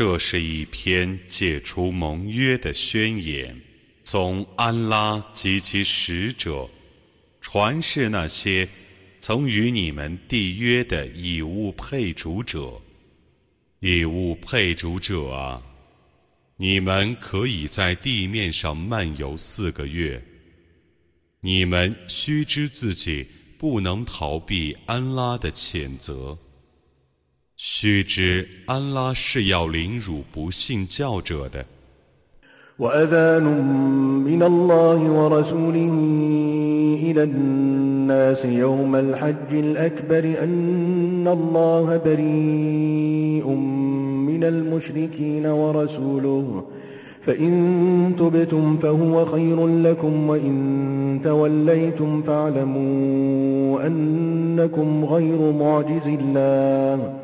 [0.00, 3.54] 这是一篇解除盟约的宣言，
[4.02, 6.66] 从安拉及其使者
[7.42, 8.66] 传示那些
[9.20, 12.80] 曾与你们缔约的以物配主者。
[13.80, 15.62] 以物配主者啊，
[16.56, 20.24] 你们可以在地面上漫游四个月。
[21.42, 23.26] 你们须知自己
[23.58, 26.38] 不能逃避安拉的谴责。
[27.59, 31.65] 须知，安拉是要凌辱不信教者的。
[32.77, 33.43] وأذان
[34.23, 35.93] من الله ورسوله
[37.03, 43.47] إلى الناس يوم الحج الأكبر أن الله بريء
[44.27, 46.65] من المشركين ورسوله
[47.21, 57.18] فإن تبتم فهو خير لكم وإن توليتم فاعلموا أنكم غير معجز الله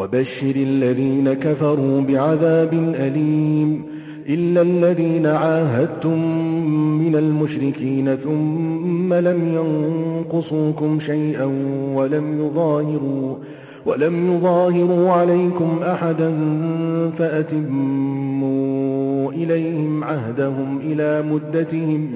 [0.00, 3.82] وبشر الذين كفروا بعذاب أليم
[4.28, 6.18] إلا الذين عاهدتم
[6.98, 11.44] من المشركين ثم لم ينقصوكم شيئا
[11.94, 13.36] ولم يظاهروا
[13.86, 16.32] ولم يظاهروا عليكم أحدا
[17.18, 18.86] فأتموا
[19.32, 22.08] إليهم عهدهم إلى مدتهم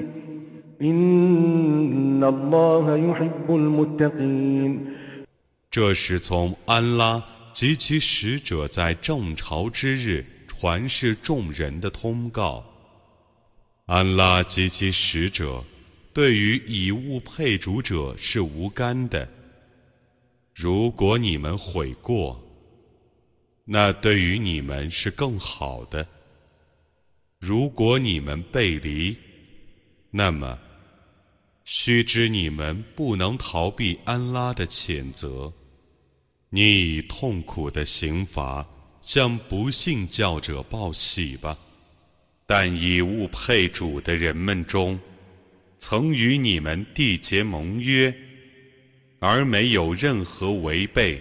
[0.81, 4.85] إن الله يحب المتقين
[5.71, 7.23] 这是从安拉
[7.56, 12.62] 及其使者在正朝之日传示众人的通告。
[13.86, 15.64] 安拉及其使者
[16.12, 19.26] 对于以物配主者是无干的。
[20.52, 22.38] 如果你们悔过，
[23.64, 26.04] 那对于你们是更好的；
[27.40, 29.16] 如果你们背离，
[30.10, 30.58] 那么
[31.64, 35.50] 须知你们不能逃避安拉的谴责。
[36.56, 38.66] 你以痛苦的刑罚
[39.02, 41.54] 向不信教者报喜吧。
[42.46, 44.98] 但以物配主的人们中，
[45.78, 48.10] 曾与你们缔结盟约，
[49.18, 51.20] 而没有任何违背，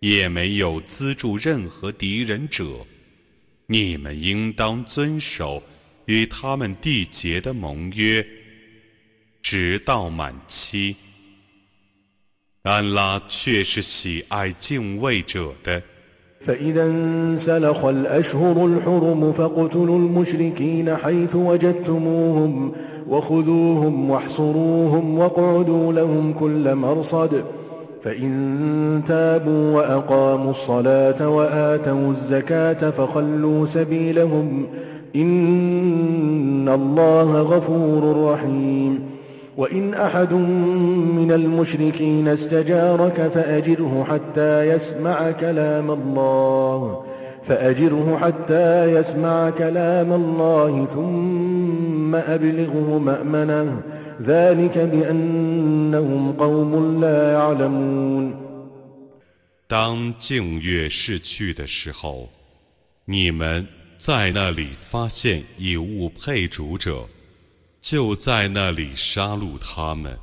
[0.00, 2.86] 也没有资助任何敌人者，
[3.66, 5.62] 你们应当遵守
[6.06, 8.26] 与他们缔结的盟约，
[9.42, 10.96] 直到满期。
[12.67, 15.83] 安拉却是喜爱敬畏者的。
[16.45, 22.71] فإذا انسلخ الأشهر الحرم فاقتلوا المشركين حيث وجدتموهم
[23.09, 27.43] وخذوهم واحصروهم واقعدوا لهم كل مرصد
[28.03, 34.67] فإن تابوا وأقاموا الصلاة وآتوا الزكاة فخلوا سبيلهم
[35.15, 38.99] إن الله غفور رحيم
[39.57, 40.33] وإن أحد
[41.19, 47.05] من المشركين استجارك فأجره حتى يسمع كلام الله
[47.47, 53.81] فأجره حتى يسمع كلام الله ثم أبلغه مأمنه
[54.21, 58.33] ذلك بأنهم قوم لا يعلمون
[59.67, 62.29] 当净月逝去的时候，
[63.05, 67.05] 你们在那里发现以物配主者。
[67.90, 70.18] 就在那里杀戮他们，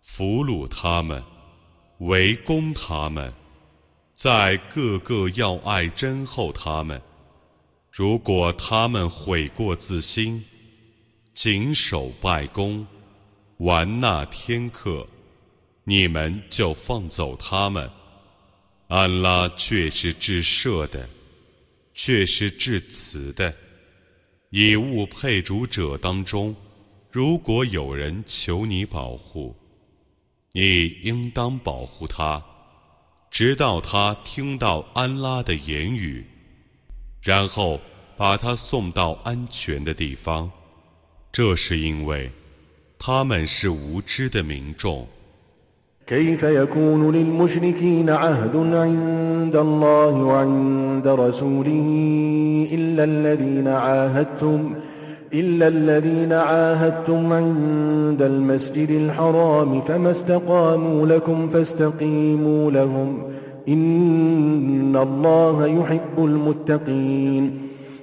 [0.00, 1.22] 俘虏他们，
[1.98, 3.30] 围攻他们，
[4.14, 6.98] 在各个要爱真后他们。
[7.90, 10.42] 如果他们悔过自新，
[11.34, 12.86] 谨守拜功，
[13.58, 15.06] 玩纳天课，
[15.84, 17.90] 你们就放走他们。
[18.88, 21.06] 安拉却是至赦的，
[21.92, 23.54] 却是至慈的。
[24.54, 26.54] 以物配主者当中，
[27.10, 29.56] 如果有人求你保护，
[30.52, 32.44] 你应当保护他，
[33.30, 36.22] 直到他听到安拉的言语，
[37.22, 37.80] 然后
[38.14, 40.52] 把他送到安全的地方。
[41.32, 42.30] 这是因为
[42.98, 45.08] 他们是无知的民众。
[46.12, 54.74] كيف يكون للمشركين عهد عند الله وعند رسوله إلا الذين عاهدتم
[55.34, 63.18] إلا الذين عاهدتم عند المسجد الحرام فما استقاموا لكم فاستقيموا لهم.
[63.68, 67.58] إن الله يحب المتقين.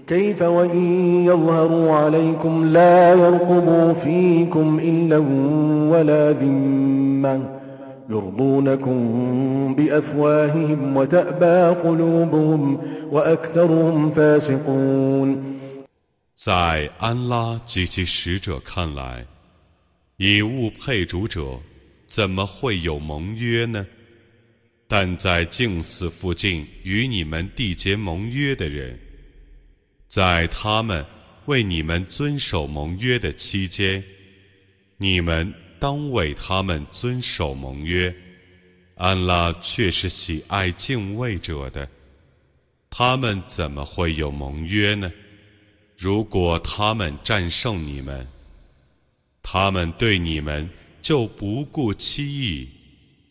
[0.08, 0.86] كيف وإن
[1.26, 5.18] يظهروا عليكم لا يرقبوا فيكم إلا
[5.98, 7.59] ولا ذمة.
[8.11, 12.79] يرضونكم بأفواههم وتأبى قلوبهم
[13.11, 15.55] وأكثرهم فاسقون
[16.35, 19.25] 在安拉及其使者看来，
[20.17, 21.61] 以物配主者
[22.07, 23.87] 怎么会有盟约呢？
[24.87, 28.99] 但在净寺附近与你们缔结盟约的人，
[30.09, 31.05] 在他们
[31.47, 34.05] 为你们遵守盟约的期间，
[34.99, 38.14] 你们 当为他们遵守盟约。
[38.96, 41.90] 安拉却是喜爱敬畏者的，
[42.90, 45.10] 他们怎么会有盟约呢？
[45.96, 48.28] 如果他们战胜你们，
[49.42, 50.70] 他们对你们
[51.02, 52.70] 就不顾期意，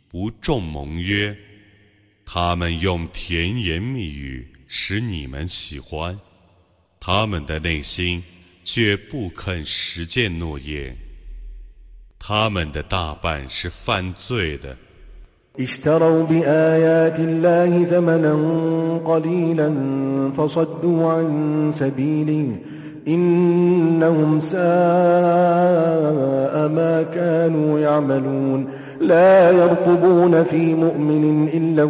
[0.09, 1.37] 不重盟约。
[2.25, 6.19] 他们用甜言蜜语使你们喜欢，
[6.99, 8.23] 他们的内心
[8.65, 10.97] 却不肯实践诺言。
[12.20, 14.76] 他们的大半是犯罪的。
[15.60, 18.34] اشتروا بآيات الله ثمنا
[19.06, 19.74] قليلا
[20.38, 22.58] فصدوا عن سبيله
[23.08, 24.60] إنهم ساء
[26.70, 28.68] ما كانوا يعملون
[29.02, 31.84] لا يرقبون في مؤمن إلا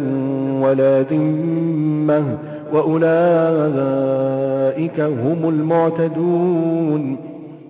[0.66, 2.38] ولا ذمة
[2.72, 3.00] وأولئك
[5.00, 7.27] هم المعتدون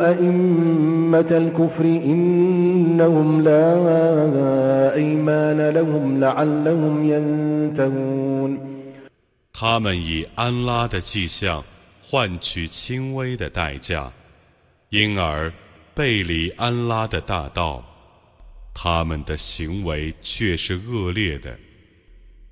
[0.00, 8.58] أئمة الكفر إنهم لا أيمان لهم لعلهم ينتهون
[9.52, 11.62] 他们以安拉的迹象
[12.02, 14.10] 换取轻微的代价，
[14.90, 15.52] 因而
[15.94, 17.84] 背离安拉的大道。
[18.74, 21.56] 他们的行为却是恶劣的。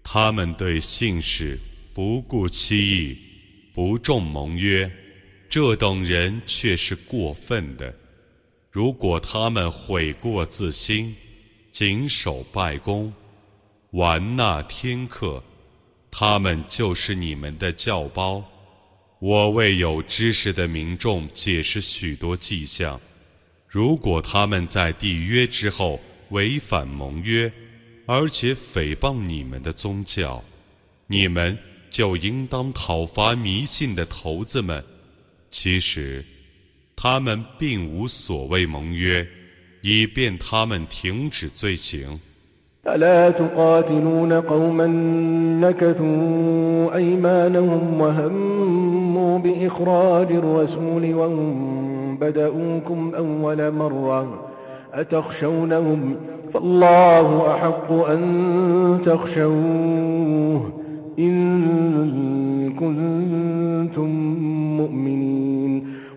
[0.04, 1.58] 他们对信使
[1.93, 3.19] 不顾期意，
[3.75, 4.88] 不重盟约。
[5.49, 7.94] 这等人却是过分的。
[8.69, 11.15] 如果他们悔过自新，
[11.71, 13.13] 谨守拜功，
[13.91, 15.41] 玩纳天课，
[16.11, 18.44] 他们就是你们的教包。
[19.19, 23.00] 我为有知识的民众解释许多迹象。
[23.67, 27.51] 如果他们在缔约之后违反盟约，
[28.05, 30.43] 而且诽谤你们的宗教，
[31.07, 31.57] 你们
[31.89, 34.83] 就应当讨伐迷信的头子们。
[35.56, 36.25] 其实，
[36.96, 39.26] 他们并无所谓盟约，
[39.82, 42.20] 以便他们停止罪行。
[42.84, 44.87] ألا تقاتلون قوما
[45.60, 54.50] نكثوا أيمانهم وهموا بإخراج الرسول وهم بدؤوكم أول مرة
[54.93, 56.16] أتخشونهم
[56.54, 58.20] فالله أحق أن
[59.04, 60.72] تخشوه
[61.19, 63.15] إن كنتم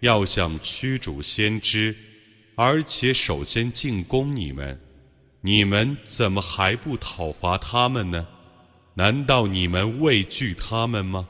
[0.00, 1.94] 要向驱逐先知，
[2.54, 4.80] 而且首先进攻你们，
[5.40, 8.26] 你们怎么还不讨伐他们呢？
[8.94, 11.28] 难道你们畏惧他们吗？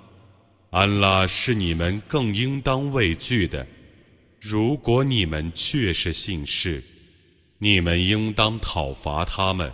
[0.70, 3.66] 安拉是你们更应当畏惧的。
[4.40, 6.82] 如果你们确是信士，
[7.58, 9.72] 你们应当讨伐他们。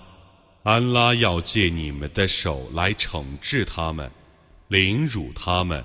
[0.63, 4.11] 安拉要借你们的手来惩治他们。
[4.69, 5.85] 凌辱他们，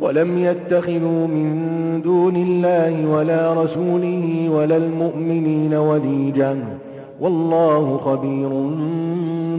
[0.00, 6.78] ولم يتخذوا من دون الله ولا رسوله ولا المؤمنين وليجا
[7.20, 8.48] والله خبير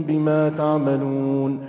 [0.08, 1.60] بما تعملون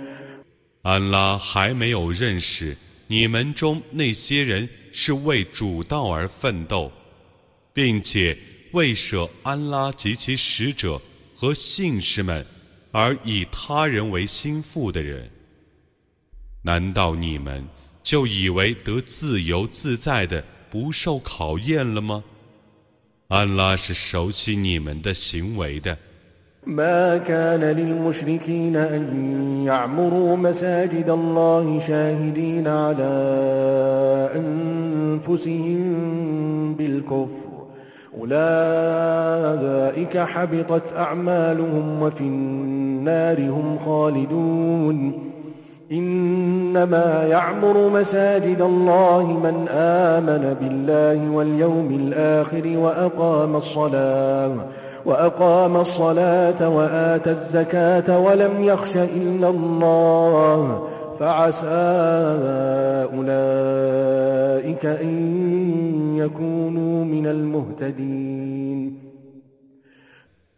[0.83, 2.75] 安拉还没有认识
[3.07, 6.91] 你们中那些人是为主道而奋斗，
[7.73, 8.37] 并且
[8.71, 11.01] 为舍安拉及其使者
[11.35, 12.45] 和信士们
[12.91, 15.29] 而以他人为心腹的人，
[16.63, 17.63] 难道你们
[18.03, 22.23] 就以为得自由自在的不受考验了吗？
[23.29, 25.97] 安拉是熟悉你们的行为的。
[26.65, 33.11] ما كان للمشركين أن يعمروا مساجد الله شاهدين على
[34.35, 35.83] أنفسهم
[36.75, 37.47] بالكفر
[38.17, 45.13] أولئك حبطت أعمالهم وفي النار هم خالدون
[45.91, 54.67] إنما يعمر مساجد الله من آمن بالله واليوم الآخر وأقام الصلاة
[55.05, 61.67] وأقام الصلاة وآتى الزكاة ولم يخش إلا الله فعسى
[63.15, 65.13] أولئك أن
[66.17, 68.93] يكونوا من المهتدين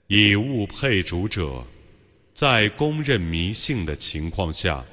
[0.08, 1.64] 以物配主者，
[2.34, 4.84] 在公认迷信的情况下，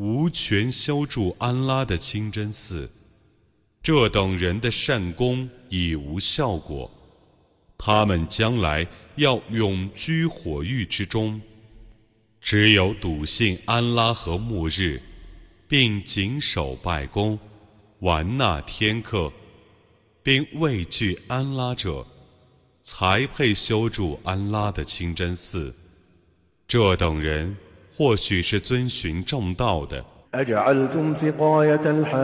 [0.00, 2.90] 无权修筑安拉的清真寺，
[3.82, 6.90] 这等人的善功已无效果。
[7.76, 11.38] 他们将来要永居火狱之中。
[12.40, 15.02] 只有笃信安拉和末日，
[15.68, 17.38] 并谨守拜功、
[17.98, 19.30] 完纳天课，
[20.22, 22.06] 并畏惧安拉者，
[22.80, 25.74] 才配修筑安拉的清真寺。
[26.66, 27.54] 这等人
[27.99, 30.03] 或许是遵循正道的。
[30.35, 32.15] أجعلتم سقاية الحاج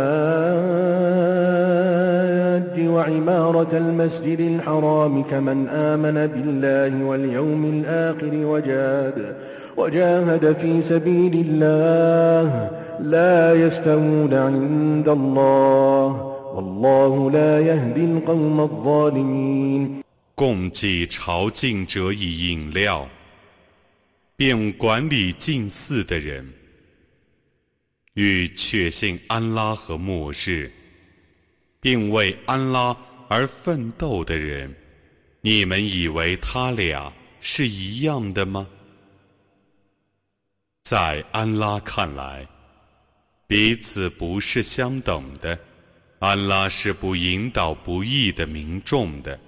[2.87, 9.35] وعمارة المسجد الحرام كمن آمن بالله واليوم الآخر وجاهد
[9.77, 20.01] وجاهد في سبيل الله لا يستوون عند الله والله لا يهدي القوم الظالمين
[20.35, 23.07] 共济朝觐者以饮料，
[24.36, 26.52] 并管理近寺的人。
[28.14, 30.70] 与确信安拉和末日，
[31.80, 32.96] 并为安拉
[33.28, 34.74] 而奋斗的人，
[35.40, 38.66] 你们以为他俩是一样的吗？
[40.82, 42.46] 在安拉看来，
[43.46, 45.58] 彼此不是相等的。
[46.18, 49.38] 安拉是不引导不义的民众的。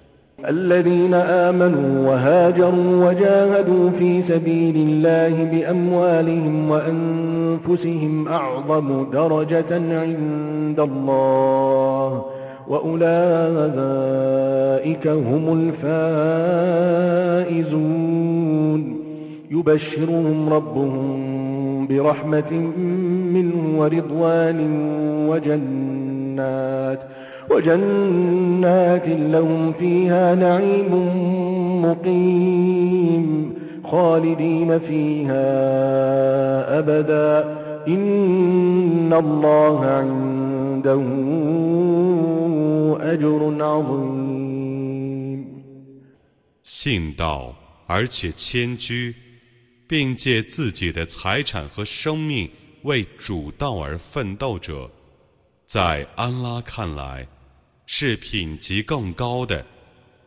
[0.47, 12.25] الذين آمنوا وهاجروا وجاهدوا في سبيل الله بأموالهم وأنفسهم أعظم درجة عند الله
[12.67, 13.07] وأولئك
[15.07, 15.73] هم
[17.49, 17.89] الفائزون.
[19.51, 22.53] يبشرهم ربهم برحمة
[23.33, 24.59] منه ورضوان
[25.29, 26.99] وجنات
[27.50, 30.92] وجنات لهم فيها نعيم
[31.82, 35.44] مقيم خالدين فيها
[36.78, 37.56] أبدا
[37.88, 41.02] إن الله عنده
[43.12, 44.24] أجر عظيم
[46.62, 47.54] 信道
[47.86, 49.14] 而且迁居，
[49.86, 52.50] 并借自己的财产和生命
[52.82, 54.90] 为主道而奋斗者，
[55.66, 57.26] 在安拉看来。
[57.91, 59.65] 是品级更高的，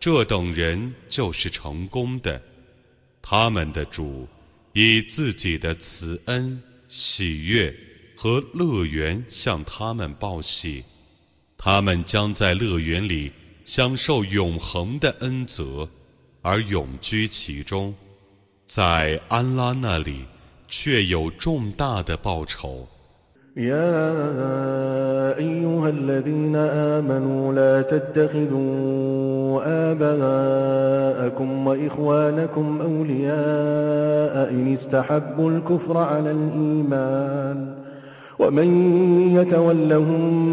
[0.00, 2.42] 这等人就是成功的。
[3.22, 4.26] 他们的主
[4.72, 7.72] 以自己的慈恩、喜悦
[8.16, 10.82] 和乐园向他们报喜，
[11.56, 13.30] 他们将在乐园里
[13.64, 15.88] 享受永恒的恩泽，
[16.42, 17.94] 而永居其中。
[18.66, 20.24] 在安拉那里，
[20.66, 22.88] 却有重大的报酬。
[23.57, 24.13] يا
[25.37, 29.61] أيها الذين آمنوا لا تتخذوا
[29.91, 37.75] آباءكم وإخوانكم أولياء إن استحبوا الكفر على الإيمان
[38.39, 38.97] ومن
[39.35, 40.47] يتولهم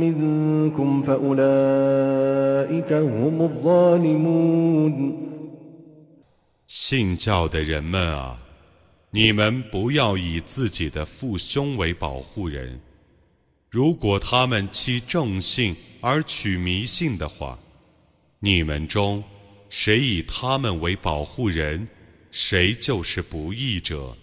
[0.00, 5.16] منكم فأولئك هم الظالمون
[6.68, 8.38] 信教的人们啊！
[9.14, 12.80] 你们不要以自己的父兄为保护人，
[13.68, 17.58] 如果他们弃正信而取迷信的话，
[18.38, 19.22] 你们中
[19.68, 21.88] 谁以他们为保护人，
[22.30, 24.16] 谁就是不义者。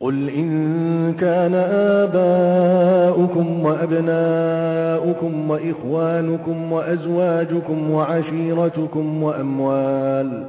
[0.00, 1.54] قل إن كان
[2.04, 10.48] آباؤكم وأبناؤكم وإخوانكم وأزواجكم وعشيرتكم وأموال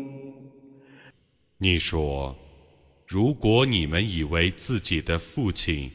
[1.63, 2.35] 你说，
[3.05, 5.91] 如果你们以为自己的父亲、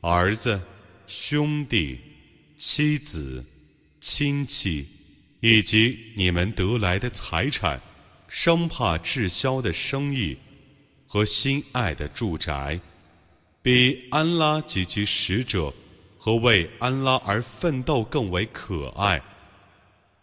[0.00, 0.62] 儿子、
[1.08, 1.98] 兄弟、
[2.56, 3.44] 妻子、
[4.00, 4.86] 亲戚，
[5.40, 7.80] 以及你们得来的财产，
[8.28, 10.36] 生怕滞销的生意
[11.04, 12.78] 和心爱的住宅，
[13.60, 15.74] 比安拉及其使者
[16.16, 19.20] 和为安拉而奋斗更为可爱，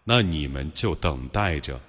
[0.05, 1.81] 那你们就等待着。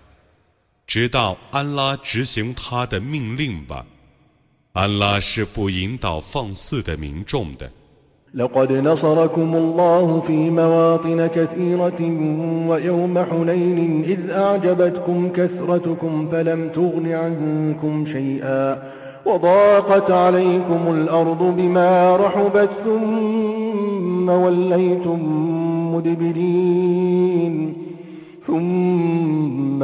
[0.88, 3.86] 直到安拉执行他的命令吧，
[4.74, 7.72] 安拉是不引导放肆的民众的。
[8.34, 12.02] لقد نصركم الله في مواطن كثيرة
[12.68, 18.84] ويوم حنين إذ أعجبتكم كثرتكم فلم تغن عنكم شيئا
[19.26, 25.20] وضاقت عليكم الأرض بما رحبت ثم وليتم
[25.96, 27.74] مدبرين
[28.48, 29.84] ثم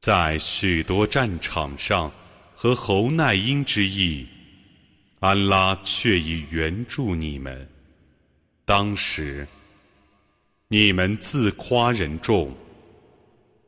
[0.00, 2.10] 在许多战场上
[2.54, 4.26] 和侯奈因之役
[5.18, 7.68] 安拉却已援助你们。
[8.64, 9.46] 当时，
[10.68, 12.50] 你们自夸人众，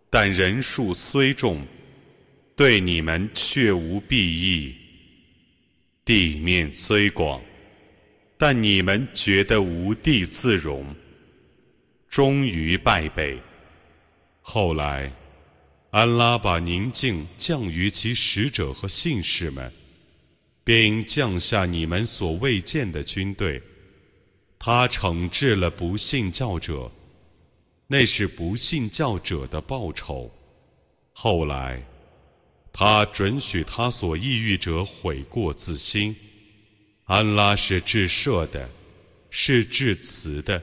[0.08, 1.60] 但人数虽众，
[2.56, 4.74] 对你们却无裨益；
[6.02, 7.42] 地面虽广，
[8.38, 10.96] 但你们觉得无地自容，
[12.08, 13.38] 终于败北。
[14.40, 15.12] 后来，
[15.92, 19.72] 安拉把宁静降于其使者和信士们。
[20.64, 23.60] 并降下你们所未见的军队，
[24.60, 26.88] 他惩治了不信教者，
[27.88, 30.32] 那是不信教者的报酬。
[31.12, 31.82] 后来，
[32.72, 36.14] 他准许他所抑郁者悔过自新。
[37.06, 38.70] 安拉是至赦的，
[39.30, 40.62] 是至慈的。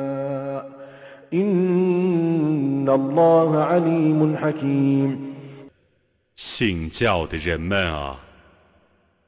[6.35, 8.21] 信教的人们啊！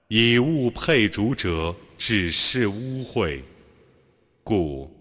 [0.10, 3.40] 以物配主者只是污秽，
[4.44, 4.94] 故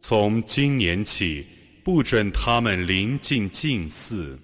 [0.00, 1.46] 从今年起
[1.82, 4.38] 不准他们临近近寺。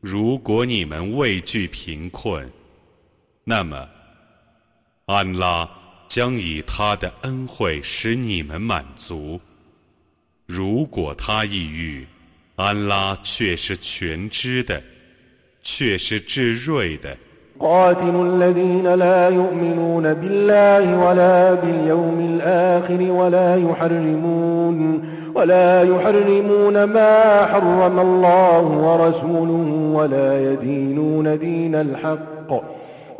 [0.00, 2.50] 如果你们畏惧贫困，
[3.44, 3.88] 那么
[5.06, 5.70] 安拉
[6.08, 9.40] 将以他的恩惠使你们满足；
[10.51, 12.07] 如果他抑郁，
[12.55, 14.81] 安拉却是全知的，
[15.61, 17.17] 却是至睿的。
[17.59, 24.77] قاتلوا الذين لا يؤمنون بالله ولا باليوم الآخر ولا يحرمون
[25.33, 32.63] ولا يحرمون ما حرم الله ورسوله ولا يدينون دين الحق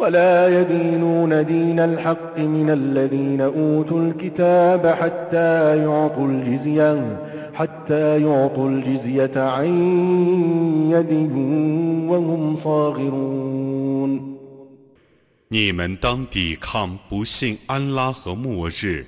[0.02, 7.18] ولا يدينون دين الحق من الذين أوتوا الكتاب حتى يعطوا الجزية
[7.54, 9.68] حتى يعطوا الجزية عن
[10.92, 11.13] يد
[12.10, 14.38] وهم صاغرون
[15.50, 19.06] 你们当抵抗不信安拉和末日、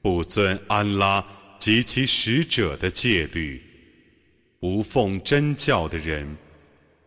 [0.00, 1.22] 不遵安拉
[1.58, 3.60] 及其使者的戒律、
[4.58, 6.36] 不奉真教的人，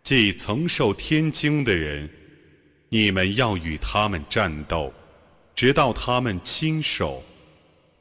[0.03, 2.07] 即曾受天经的人，
[2.89, 4.91] 你们要与他们战斗，
[5.55, 7.23] 直到他们亲手、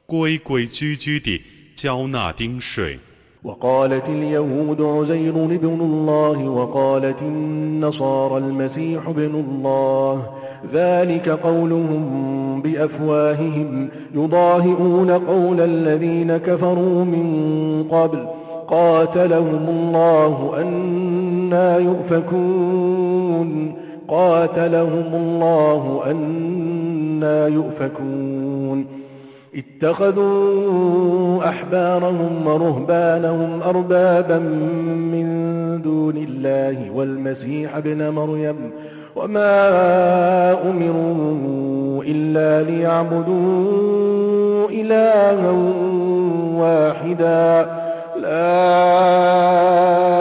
[0.05, 1.41] 规规矩矩地
[1.75, 2.99] 交纳丁税。
[3.45, 10.29] وقالت اليهود عزير ابن الله وقالت النصارى المسيح ابن الله
[10.73, 17.27] ذلك قولهم بأفواههم يضاهئون قول الذين كفروا من
[17.91, 18.27] قبل
[18.67, 23.49] قاتلهم الله أنا يؤفكون
[24.10, 28.86] قاتلهم الله أنا يؤفكون.
[29.54, 35.26] اتخذوا أحبارهم ورهبانهم أربابا من
[35.82, 38.56] دون الله والمسيح ابن مريم
[39.16, 39.72] وما
[40.70, 43.90] أمروا إلا ليعبدوا
[44.70, 45.50] إلها
[46.60, 47.70] واحدا.
[48.20, 48.64] لا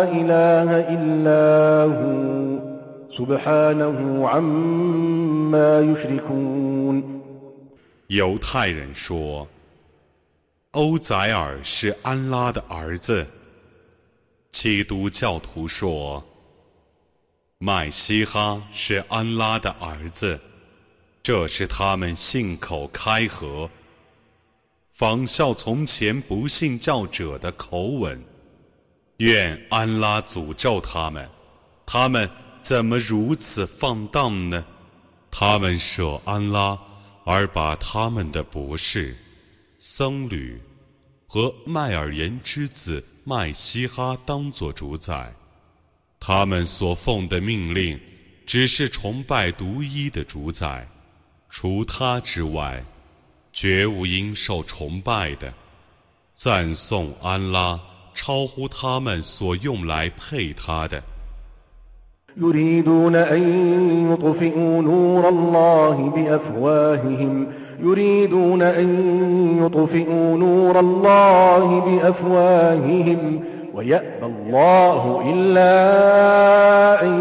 [0.04, 2.29] إله إلا هو.
[8.08, 9.48] 犹太人说
[10.72, 13.28] ：“欧宰尔是安拉的儿子。”
[14.52, 16.24] 基督教徒说
[17.60, 20.40] ：“麦西哈是安拉的儿子。”
[21.22, 23.70] 这是他们信口开河、
[24.92, 28.20] 仿效从前不信教者的口吻。
[29.18, 31.30] 愿安拉诅咒他们！
[31.86, 32.30] 他们
[32.62, 34.66] 怎么如此放荡呢？
[35.32, 36.80] 他们舍安拉。
[37.26, 39.16] 而把他们的博士、
[39.78, 40.60] 僧侣
[41.28, 45.32] 和麦尔言之子麦西哈当作主宰，
[46.20, 48.00] 他们所奉的命令
[48.48, 50.88] 只是崇拜独一的主宰，
[51.50, 52.84] 除他之外，
[53.54, 55.54] 绝无应受崇拜的。
[56.34, 57.80] 赞颂安拉，
[58.16, 61.04] 超乎他们所用来配他的。
[62.38, 63.42] يريدون أن
[64.14, 67.48] يطفئوا نور الله بأفواههم.
[67.84, 68.90] يريدون أن
[69.66, 73.40] يطفئوا نور الله بأفواههم.
[73.76, 75.72] ويأبى الله إلا
[77.04, 77.16] أن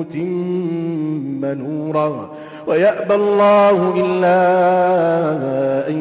[0.00, 2.30] يتم نوره.
[2.66, 4.38] ويأبى الله إلا
[5.88, 5.98] أن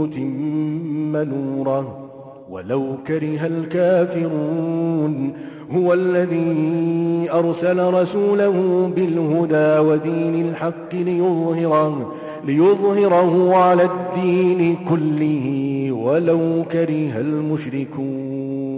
[0.00, 2.08] يتم نوره.
[2.50, 5.32] ولو كره الكافرون.
[5.71, 18.75] هو الذي أرسل رسوله بالهدى ودين الحق ليظهره, ليظهره على الدين كله ولو كره المشركون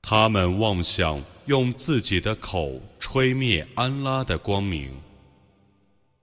[0.00, 4.88] 他们妄想用自己的口吹灭安拉的光明，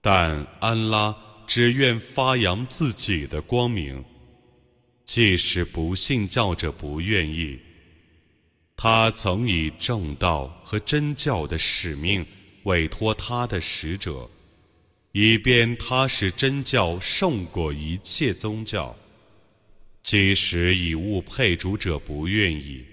[0.00, 1.14] 但安拉
[1.46, 4.04] 只愿发扬自己的光明，
[5.04, 7.60] 即使不信教者不愿意。
[8.83, 12.25] 他曾以正道和真教的使命
[12.63, 14.27] 委托他的使者，
[15.11, 18.95] 以便他使真教胜过一切宗教，
[20.01, 22.83] 即使以物配主者不愿意。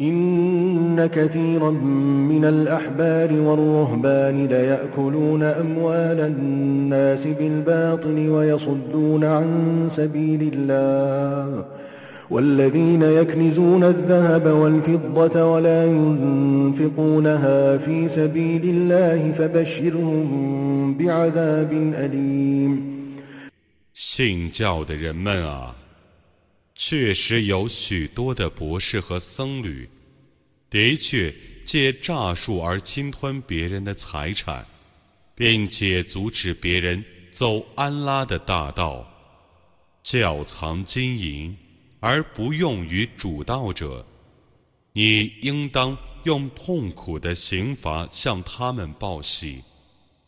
[0.00, 1.70] إن كثيرا
[2.30, 9.46] من الأحبار والرهبان ليأكلون أموال الناس بالباطل ويصدون عن
[9.90, 11.64] سبيل الله
[12.30, 22.98] والذين يكنزون الذهب والفضة ولا ينفقونها في سبيل الله فبشرهم بعذاب أليم
[23.94, 25.74] 信教的人们啊！
[26.75, 29.87] 确实有许多的博士和僧侣，
[30.69, 31.33] 的确
[31.63, 34.65] 借诈术而侵吞别人的财产，
[35.35, 39.07] 并且阻止别人走安拉的大道，
[40.03, 41.55] 窖藏金银
[41.99, 44.05] 而不用于主道者，
[44.93, 49.61] 你应当用痛苦的刑罚向他们报喜。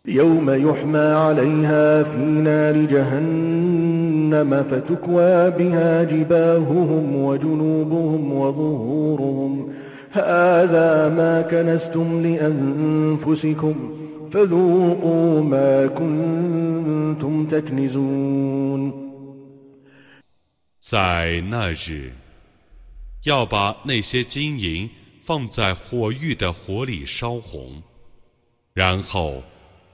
[0.07, 9.73] يوم يحمى عليها في نار جهنم فتكوى بها جباههم وجنوبهم وظهورهم
[10.11, 13.75] هذا ما كنستم لأنفسكم
[14.33, 18.93] فذوقوا ما كنتم تكنزون
[20.81, 22.13] 在那日，
[23.25, 24.89] 要把那些金银
[25.21, 27.83] 放在火狱的火里烧红，
[28.73, 29.43] 然后。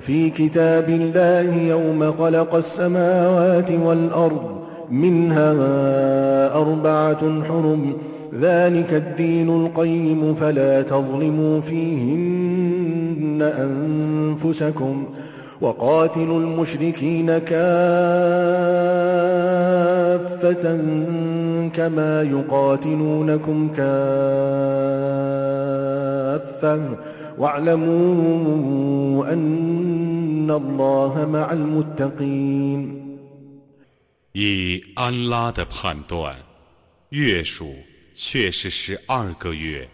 [0.00, 4.60] في كتاب الله يوم خلق السماوات والأرض
[4.90, 5.54] منها
[6.54, 7.96] أربعة حرم
[8.40, 15.04] ذلك الدين القيم فلا تظلموا فيهن أنفسكم
[15.60, 17.60] وقاتلوا المشركين كافة
[21.74, 25.29] كما يقاتلونكم كافة
[27.37, 33.01] واعلموا أن الله مع المتقين
[34.33, 36.37] 以安拉的判断，
[37.09, 37.73] 月数
[38.13, 39.87] 却是十二个月。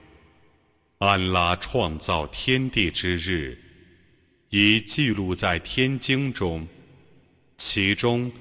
[0.98, 3.58] 安拉创造天地之日，
[4.50, 6.68] 已记录在天经中，
[7.58, 8.32] 其中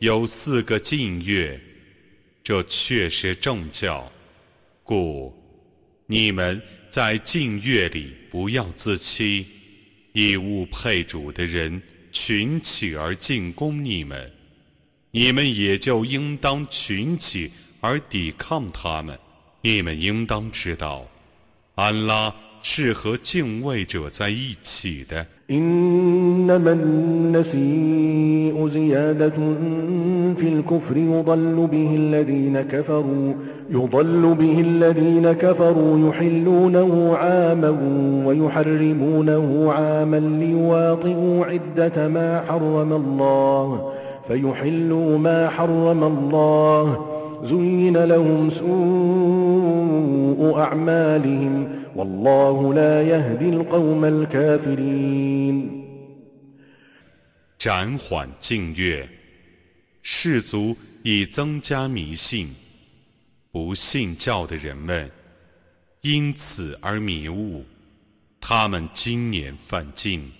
[0.00, 1.60] 有四个禁月，
[2.42, 4.10] 这确是正教。
[4.82, 5.34] 故
[6.06, 6.60] 你们
[6.95, 9.45] 在禁月里不要自欺，
[10.13, 14.31] 以物配主的人群起而进攻你们。
[15.11, 19.19] 你们也就应当群起而抵抗他们。
[19.59, 21.05] 你们应当知道，
[21.75, 22.33] 安拉
[22.64, 25.26] 是和敬畏者在一起的。
[25.50, 29.32] إنما النسيء زيادة
[30.36, 33.32] في الكفر يضل به الذين كفروا
[33.70, 37.76] يضل به الذين كفروا يحلونه عاما
[38.26, 43.92] ويحرمونه عاما ليواطئوا عدة ما حرم الله
[44.28, 47.06] فيحلوا ما حرم الله
[47.44, 48.70] زين لهم سوء
[50.58, 55.80] أعمالهم والله لا يهدي القوم الكافرين
[57.58, 59.08] 暂缓禁月，
[60.02, 62.48] 士族以增加迷信，
[63.52, 65.10] 不信教的人们
[66.00, 67.64] 因此而迷雾。
[68.40, 70.30] 他们今年犯禁，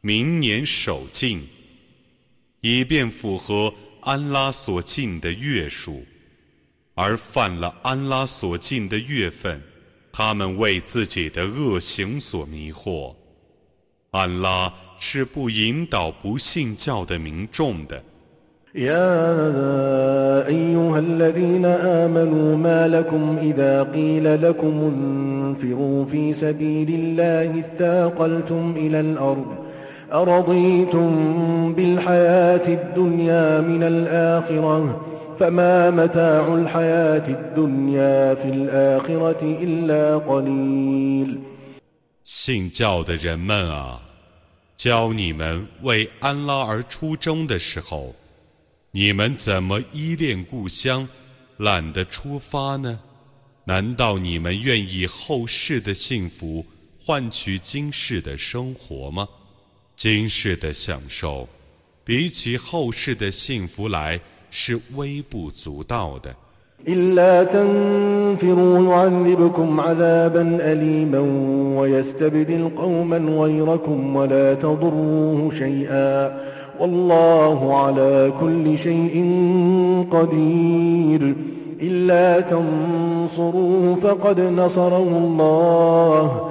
[0.00, 1.40] 明年守禁。
[2.62, 3.72] 以便符合
[4.02, 6.04] 安拉所禁的月数，
[6.94, 9.62] 而犯了安拉所禁的月份，
[10.14, 13.14] 他们为自己的恶行所迷惑。
[14.10, 18.02] 安拉是不引导不信教的民众的。
[30.12, 31.10] أرضيتم
[31.72, 35.00] بالحياة الدنيا من الآخرة
[35.40, 41.38] فما متاع الحياة الدنيا في الآخرة إلا قليل
[42.22, 44.00] 信教的人们啊，
[44.76, 48.14] 教你们为安拉而出征的时候，
[48.92, 51.08] 你们怎么依恋故乡，
[51.56, 53.00] 懒得出发呢？
[53.64, 56.64] 难道你们愿意后世的幸福
[56.98, 59.28] 换取今世的生活吗？
[59.96, 61.48] 今世的享受，
[62.04, 64.20] 比起后世的幸福来，
[64.54, 66.34] 是微不足道的。
[66.88, 71.20] إلا تنفروا يعذبكم عذابا أليما
[71.80, 76.40] ويستبدل قوما غيركم ولا تضروه شيئا
[76.80, 79.16] والله على كل شيء
[80.10, 81.34] قدير
[81.82, 86.50] إلا تنصروه فقد نصره الله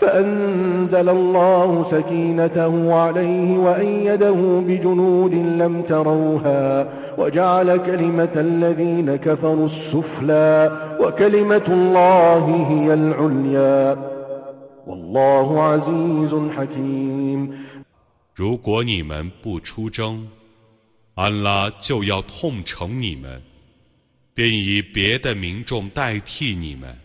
[0.00, 12.44] فأنزل الله سكينته عليه وأيده بجنود لم تروها وجعل كلمة الذين كفروا السفلى وكلمة الله
[12.70, 13.98] هي العليا
[14.86, 17.54] والله عزيز حكيم
[18.34, 20.26] 如果你们不出征，
[21.14, 23.40] 安拉就要痛惩你们，
[24.34, 26.96] 便以别的民众代替你们。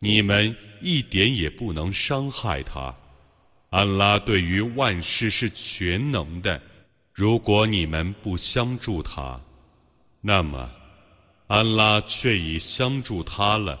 [0.00, 2.93] 你们 一点也不能伤害他。
[3.69, 6.61] 安拉对于万事是全能的。
[7.13, 9.39] 如果你们不相助他，
[10.21, 10.69] 那么
[11.47, 13.79] 安拉却已相助他了。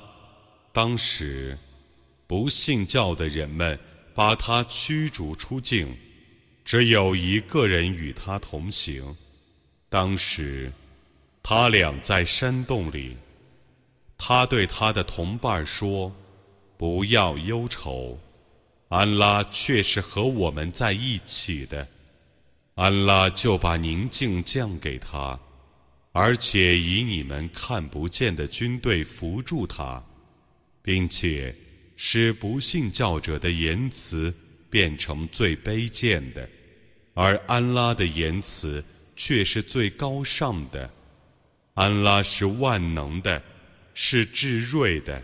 [0.71, 1.57] 当时，
[2.25, 3.77] 不信教的人们
[4.15, 5.95] 把他驱逐出境，
[6.63, 9.15] 只有一个人与他同行。
[9.89, 10.71] 当时，
[11.43, 13.17] 他俩在山洞里。
[14.17, 16.11] 他对他的同伴说
[16.83, 18.19] ：“不要忧愁，
[18.89, 21.87] 安拉却是和我们在一起的。
[22.75, 25.39] 安拉就把宁静降给他，
[26.11, 30.03] 而且以你们看不见的军队扶助他，
[30.81, 31.55] 并且
[31.95, 34.35] 使不信教者的言辞
[34.69, 36.49] 变成最卑贱的，
[37.13, 38.83] 而安拉的言辞
[39.15, 40.91] 却是最高尚的。
[41.75, 43.41] 安拉是万能的，
[43.93, 45.23] 是至睿的。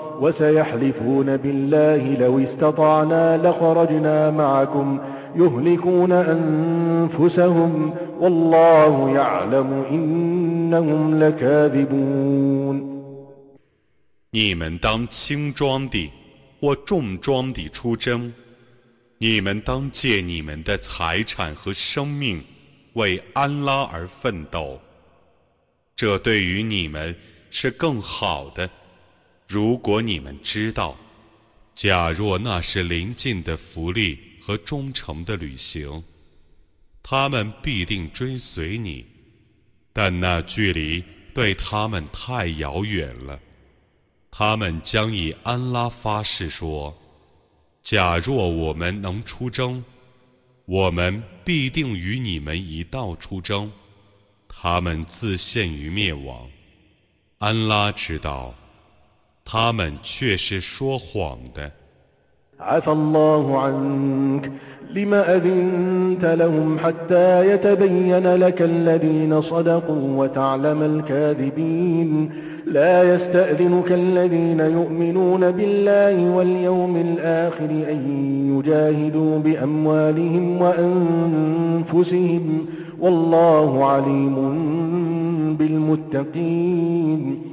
[0.20, 4.98] وسيحلفون بالله لو استطعنا لخرجنا معكم
[5.36, 12.96] يهلكون أنفسهم والله يعلم إنهم لكاذبون
[14.30, 16.10] 你们当轻装地
[16.60, 18.32] 或重装地出征，
[19.18, 22.42] 你们当借你们的财产和生命
[22.94, 24.78] 为安拉而奋斗，
[25.94, 27.14] 这对于你们
[27.50, 28.68] 是更好的。
[29.51, 30.97] 如果你们知道，
[31.75, 36.01] 假若那是临近的福利和忠诚的旅行，
[37.03, 39.03] 他们必定追随你；
[39.91, 43.37] 但那距离对他们太遥远了，
[44.31, 46.97] 他们将以安拉发誓说：
[47.83, 49.83] 假若我们能出征，
[50.63, 53.69] 我们必定与你们一道出征。
[54.47, 56.49] 他们自陷于灭亡，
[57.39, 58.55] 安拉知道。
[59.44, 61.72] 他们却是说谎的。
[62.60, 64.52] عفى الله عنك
[64.94, 72.30] لما أذنت لهم حتى يتبين لك الذين صدقوا وتعلم الكاذبين
[72.66, 78.00] لا يستأذنك الذين يؤمنون بالله واليوم الآخر أن
[78.56, 82.66] يجاهدوا بأموالهم وأنفسهم
[83.00, 84.36] والله عليم
[85.58, 87.49] بالمتقين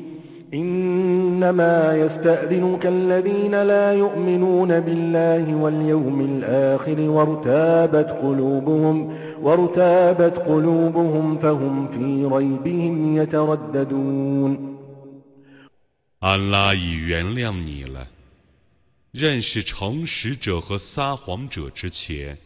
[0.54, 13.18] إنما يستأذنك الذين لا يؤمنون بالله واليوم الآخر وارتابت قلوبهم وارتابت قلوبهم فهم في ريبهم
[13.18, 14.74] يترددون
[16.20, 18.08] 安拉已原谅你了。
[19.12, 22.38] 认识诚实者和撒谎者之前，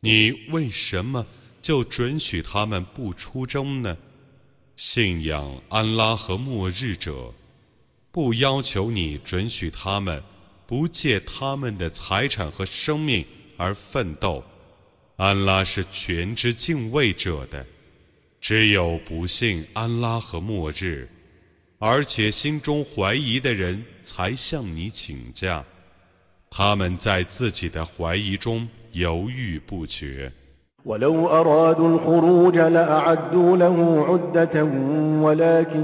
[0.00, 1.24] 你为什么
[1.60, 3.96] 就准许他们不出征呢？
[4.77, 7.33] 信仰安拉和末日者，
[8.11, 10.21] 不要求你准许他们
[10.67, 13.25] 不借他们的财产和生命
[13.57, 14.43] 而奋斗。
[15.15, 17.65] 安拉是全知敬畏者的，
[18.39, 21.09] 只有不信安拉和末日，
[21.79, 25.65] 而且心中怀疑的人才向你请假。
[26.51, 30.31] 他们在自己的怀疑中犹豫不决。
[30.87, 34.67] ولو أرادوا الخروج لأعدوا له عدة
[35.21, 35.83] ولكن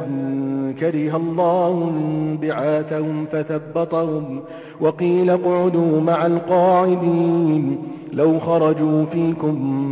[0.80, 4.40] كره الله انبعاثهم فثبطهم
[4.82, 7.78] وقيل اقعدوا مع القاعدين
[8.14, 9.84] لو خرجوا فيكم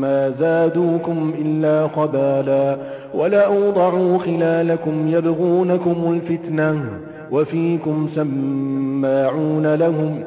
[0.00, 2.78] ما زادوكم إلا خبالا
[3.14, 6.84] ولأوضعوا خلالكم يبغونكم الفتنة
[7.30, 10.24] وفيكم سماعون لهم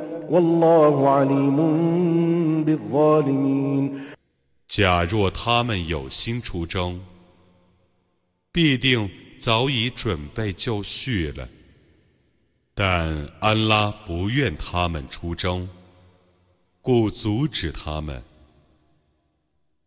[4.68, 7.04] 假若他们有心出征，
[8.52, 11.50] 必定早已准备就绪了。
[12.76, 15.68] 但安拉不愿他们出征，
[16.80, 18.22] 故阻止他们。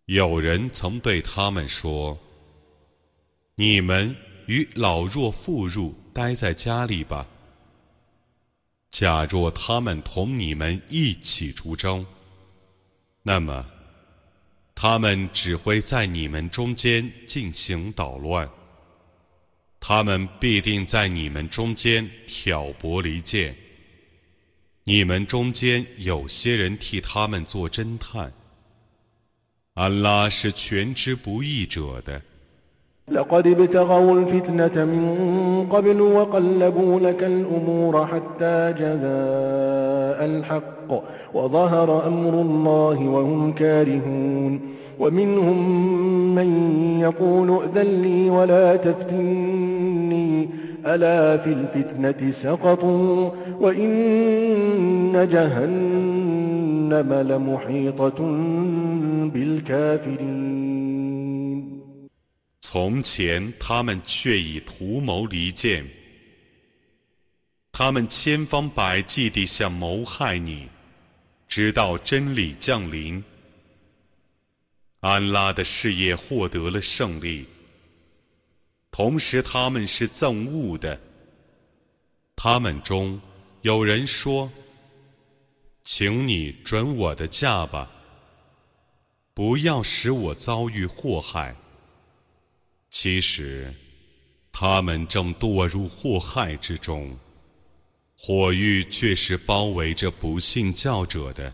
[0.07, 2.19] 有人曾对他们说
[3.55, 4.15] ：“你们
[4.47, 7.25] 与老弱妇孺待在家里吧。
[8.93, 12.07] 假若他们同你们一起出征，
[13.25, 13.67] 那么。”
[14.75, 18.51] 他们只会在你们中间进行捣乱，
[19.79, 23.55] 他们必定在你们中间挑拨离间。
[24.85, 28.33] 你们中间有些人替他们做侦探，
[29.75, 32.21] 安拉是全知不义者的。
[33.11, 41.03] لقد ابتغوا الفتنة من قبل وقلبوا لك الأمور حتى جاء الحق
[41.35, 44.61] وظهر أمر الله وهم كارهون
[45.01, 45.85] ومنهم
[46.35, 46.51] من
[47.01, 50.49] يقول ائذن لي ولا تفتني.
[50.87, 53.31] ألا في الفتنة سقطوا
[53.61, 58.19] وإن جهنم لمحيطة
[59.35, 60.72] بالكافرين.
[62.73, 65.87] 从前他们却已图谋离间，
[67.71, 70.67] 他们千方百计地想谋害你，
[71.47, 73.23] 直到真理降临，
[75.01, 77.47] 安拉的事业获得了胜利。
[78.91, 80.99] 同时，他们是憎恶的。
[82.35, 83.21] 他们中
[83.61, 84.51] 有人说
[85.85, 87.91] ：“请你准我的嫁吧，
[89.35, 91.55] 不要使我遭遇祸害。”
[92.95, 93.73] 其实，
[94.53, 97.09] 他们正堕入祸害之中，
[98.17, 101.51] 火狱却是包围着不信教者的。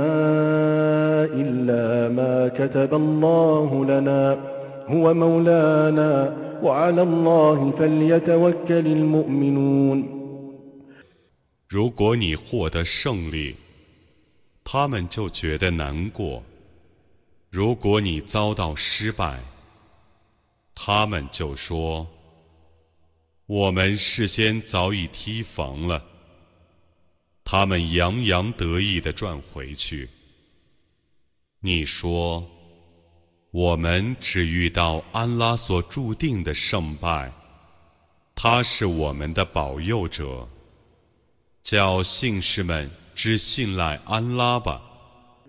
[1.26, 4.22] إلا ما كتب الله لنا
[4.88, 10.16] هو مولانا وعلى الله فليتوكل المؤمنون
[11.68, 13.56] 如果你获得胜利，
[14.64, 16.42] 他们就觉得难过；
[17.50, 19.40] 如果你遭到失败，
[20.76, 26.04] 他们就说：“我们事先早已提防了。”
[27.53, 30.09] 他们洋洋得意地转回去。
[31.59, 32.49] 你说
[33.51, 37.33] ：“我们只遇到安拉所注定的胜败，
[38.37, 40.49] 他是我们的保佑者。
[41.61, 44.81] 叫信士们只信赖安拉吧。”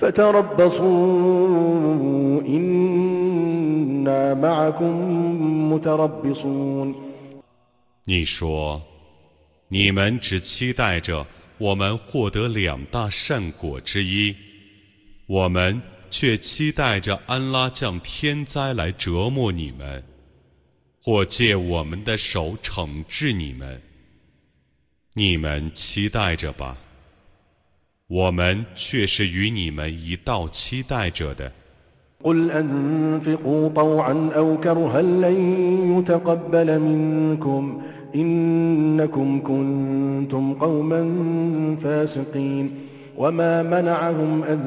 [0.00, 0.82] فتربصوا
[2.46, 6.94] إنا معكم متربصون
[8.04, 8.82] 你说，
[9.68, 11.26] 你们只期待着
[11.58, 14.36] 我们获得两大善果之一，
[15.26, 20.04] 我们却期待着安拉降天灾来折磨你们，
[21.02, 23.82] 或借我们的手惩治你们。
[25.14, 26.76] 你们期待着吧。
[28.10, 31.52] 我们却是与你们一道期待着的。
[32.24, 35.38] قل أنفقوا طوعا أو كرها لن
[35.98, 37.82] يتقبل منكم
[38.14, 41.02] إنكم كنتم قوما
[41.82, 42.70] فاسقين
[43.18, 44.60] وما منعهم أن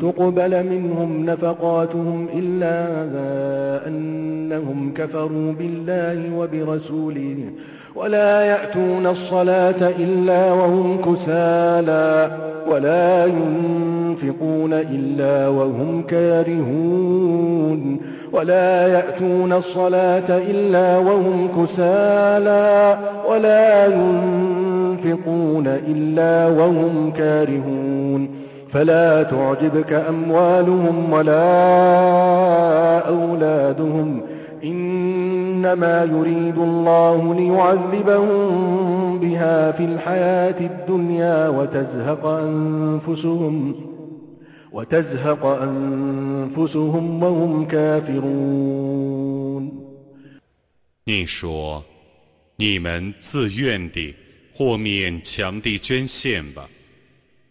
[0.00, 2.76] تقبل منهم نفقاتهم إلا
[3.88, 7.38] أنهم كفروا بالله وبرسوله
[7.97, 12.31] ولا يأتون الصلاة إلا وهم كسالى
[12.71, 17.99] ولا ينفقون إلا وهم كارهون
[18.33, 22.97] ولا يأتون الصلاة إلا وهم كسالى
[23.29, 28.29] ولا ينفقون إلا وهم كارهون
[28.73, 31.39] فلا تعجبك أموالهم ولا
[33.07, 34.21] أولادهم
[35.66, 38.40] إنما يريد الله ليعذبهم
[39.18, 43.54] بها في الحياة الدنيا وتزهق أنفسهم
[44.72, 49.62] وتزهق أنفسهم وهم كافرون
[51.04, 51.84] 你说，
[52.56, 54.14] 你们自愿地
[54.54, 56.68] 或勉强地捐献吧，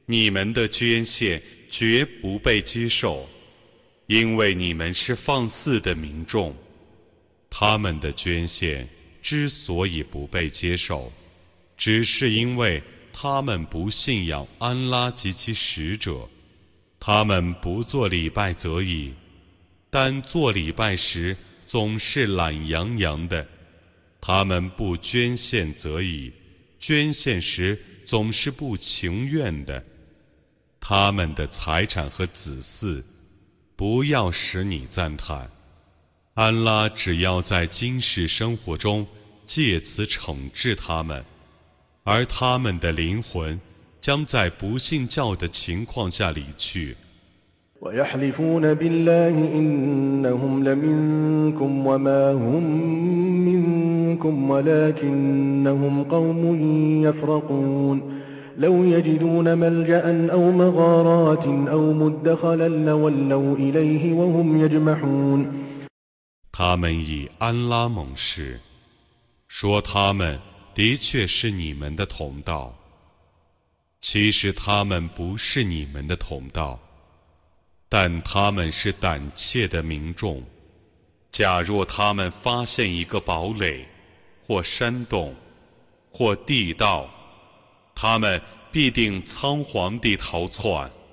[0.05, 3.25] 你们的捐献绝不被接受，
[4.07, 6.53] 因为你们是放肆的民众。
[7.58, 8.86] 他们的捐献
[9.22, 11.10] 之所以不被接受，
[11.74, 12.82] 只是因为
[13.14, 16.28] 他们不信仰安拉及其使者。
[17.00, 19.14] 他们不做礼拜则已，
[19.88, 21.34] 但做礼拜时
[21.64, 23.42] 总是懒洋洋的；
[24.20, 26.30] 他们不捐献则已，
[26.78, 29.82] 捐献时总是不情愿的。
[30.78, 33.02] 他们的财产和子嗣，
[33.76, 35.50] 不要使你赞叹。
[36.36, 39.06] 安拉只要在今世生活中
[39.46, 41.24] 借此惩治他们，
[42.04, 43.58] 而他们的灵魂
[44.02, 46.94] 将在不信教的情况下离去。
[66.58, 68.58] 他们以安拉盟誓，
[69.46, 70.40] 说他们
[70.72, 72.74] 的确是你们的同道。
[74.00, 76.80] 其实他们不是你们的同道，
[77.90, 80.42] 但他们是胆怯的民众。
[81.30, 83.86] 假若他们发现一个堡垒，
[84.42, 85.34] 或山洞，
[86.10, 87.06] 或地道，
[87.94, 88.40] 他们
[88.72, 90.90] 必定仓皇地逃窜。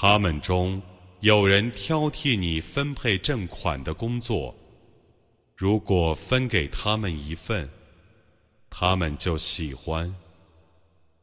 [0.00, 0.80] 他们中
[1.18, 4.54] 有人挑剔你分配正款的工作，
[5.56, 7.68] 如果分给他们一份，
[8.70, 10.08] 他们就喜欢；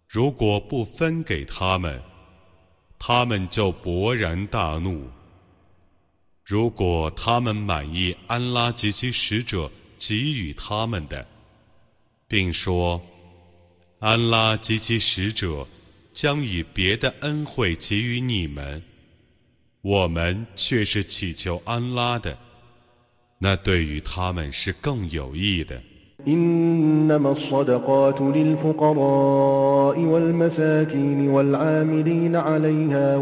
[0.10, 2.04] 如果不分给他们，
[3.00, 5.08] 他们就勃然大怒。
[6.44, 11.26] 如果他们满意安拉及其使者给予他们的，
[12.28, 13.02] 并说
[14.00, 15.66] 安拉及其使者。
[16.15, 18.83] 将以别的恩惠给予你们，
[19.83, 22.37] 我们却是祈求安拉的，
[23.39, 25.81] 那对于他们是更有益的。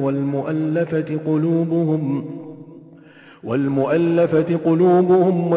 [0.05, 2.23] والمؤلفة قلوبهم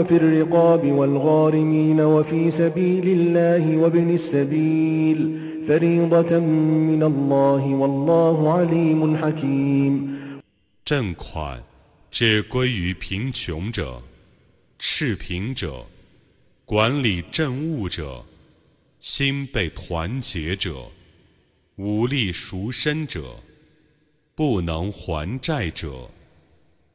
[0.01, 10.21] وفي الرقاب والغارمين وفي سبيل الله وابن السبيل فريضة من الله والله عليم حكيم
[10.83, 11.63] 正款
[12.11, 14.01] 只归于贫穷者、
[14.77, 15.85] 赤贫者、
[16.65, 18.25] 管理政务者、
[18.99, 20.85] 心被团结者、
[21.77, 23.35] 无力赎身者、
[24.35, 26.09] 不能还债者。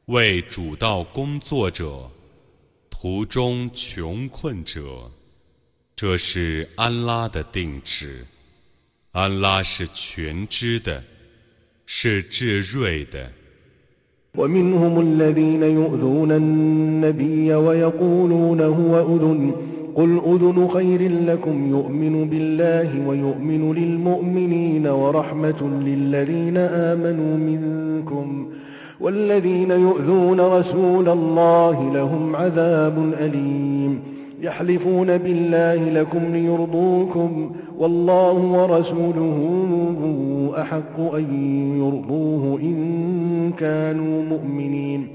[0.06, 2.10] 为主道工作者，
[2.90, 5.08] 途中穷困者，
[5.94, 8.26] 这是安拉的定制。
[9.12, 11.02] 安拉是全知的，
[11.86, 13.30] 是智睿的。
[29.02, 34.00] والذين يؤذون رسول الله لهم عذاب أليم.
[34.42, 39.38] يحلفون بالله لكم ليرضوكم والله ورسوله
[40.60, 41.26] أحق أن
[41.78, 45.08] يرضوه إن كانوا مؤمنين.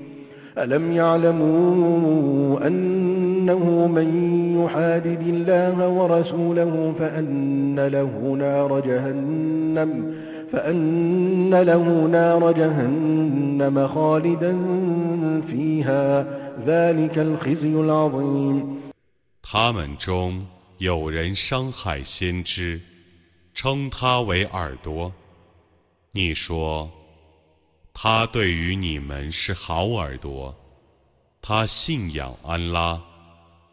[0.57, 4.07] ألم يعلموا أنه من
[4.63, 10.13] يحادد الله ورسوله فأن له نار جهنم
[19.41, 20.45] 他们中
[20.77, 22.79] 有人伤害先知，
[23.53, 25.11] 称他为耳朵。
[26.13, 26.89] 你说，
[27.93, 30.55] 他对于你们是好耳朵，
[31.41, 33.01] 他信仰安拉，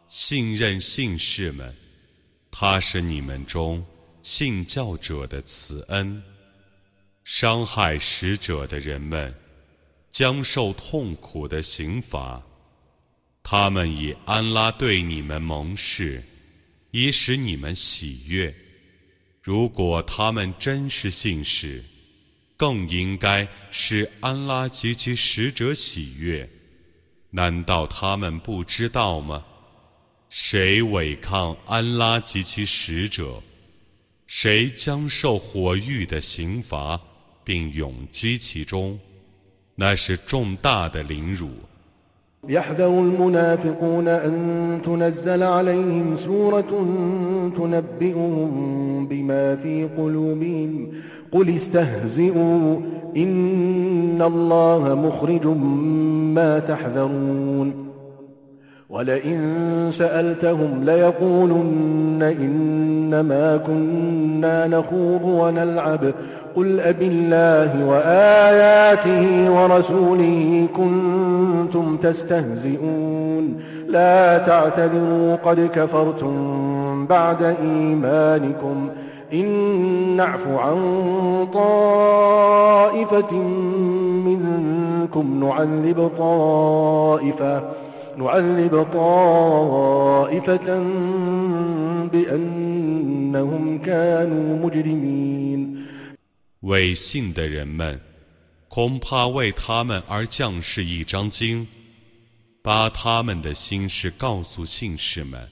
[0.07, 1.73] 信任信士们，
[2.51, 3.81] 他是你们中
[4.21, 6.21] 信教者的慈恩。
[7.25, 9.33] 伤害使者的人们
[10.11, 12.39] 将受痛苦的刑罚。
[13.41, 16.23] 他们以安拉对你们盟誓，
[16.91, 18.55] 以使你们喜悦。
[19.41, 21.83] 如果他们真是信使，
[22.55, 26.47] 更应该使安拉及其使者喜悦。
[27.31, 29.43] 难道他们不知道吗？
[30.29, 33.41] 谁违抗安拉及其使者，
[34.27, 37.01] 谁将受火狱的刑罚。
[37.44, 38.98] 并永居其中，
[39.74, 41.50] 那是重大的凌辱。
[42.48, 46.72] يحذر المنافقون أن تنزل عليهم سورة
[47.56, 50.92] تنبئهم بما في قلوبهم
[51.32, 52.80] قل استهزئوا
[53.16, 55.46] إن الله مخرج
[56.34, 57.83] ما تحذرون
[58.89, 59.41] ولئن
[59.91, 66.13] سألتهم ليقولن إنما كنا نخوض ونلعب.
[66.55, 73.59] قل أب الله وآياته ورسوله كنتم تستهزئون.
[73.87, 78.89] لا تعتذروا قد كفرتم بعد إيمانكم.
[79.33, 79.47] إن
[80.17, 80.77] نعف عن
[81.53, 83.33] طائفة
[84.25, 87.63] منكم نعذب طائفة.
[88.16, 90.68] نعذب طائفة
[92.12, 95.86] بأنهم كانوا مجرمين
[96.60, 97.98] 为信的人们，
[98.68, 101.66] 恐怕为他们而降世一张经，
[102.62, 105.48] 把他们的心事告诉信士们。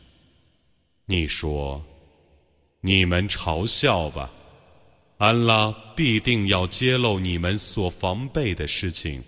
[1.07, 1.83] 你说，
[2.83, 4.31] 你们嘲笑吧，
[5.17, 9.23] 安拉必定要揭露你们所防备的事情。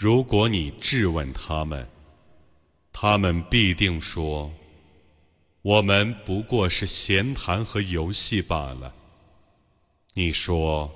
[0.00, 1.86] 如果你质问他们，
[2.90, 4.50] 他们必定说
[5.60, 8.94] ：“我们不过是闲谈和游戏罢了。”
[10.16, 10.90] 你说：“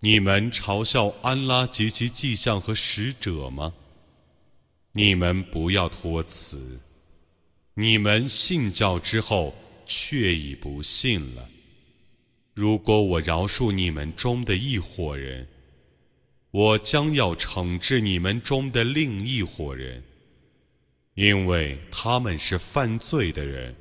[0.00, 3.72] 你们嘲笑安拉及其迹象和使者吗？”
[4.92, 6.78] 你们不要托辞。
[7.72, 9.54] 你们信教之后
[9.86, 11.48] 却已不信了。
[12.52, 15.48] 如果我饶恕你们中的一伙人，
[16.55, 20.03] 我将要惩治你们中的另一伙人，
[21.15, 23.75] 因为他们是犯罪的人。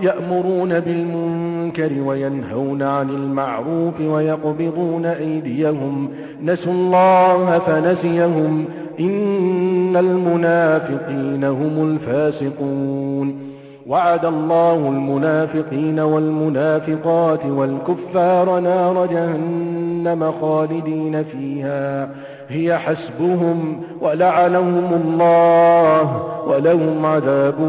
[0.00, 6.10] يأمرون بالمنكر وينهون عن المعروف ويقبضون أيديهم
[6.42, 8.64] نسوا الله فنسيهم
[9.00, 13.47] إن المنافقين هم الفاسقون
[13.88, 22.14] وعد الله المنافقين والمنافقات والكفار نار جهنم خالدين فيها
[22.48, 26.04] هي حسبهم ولعنهم الله
[26.48, 27.60] ولهم عذاب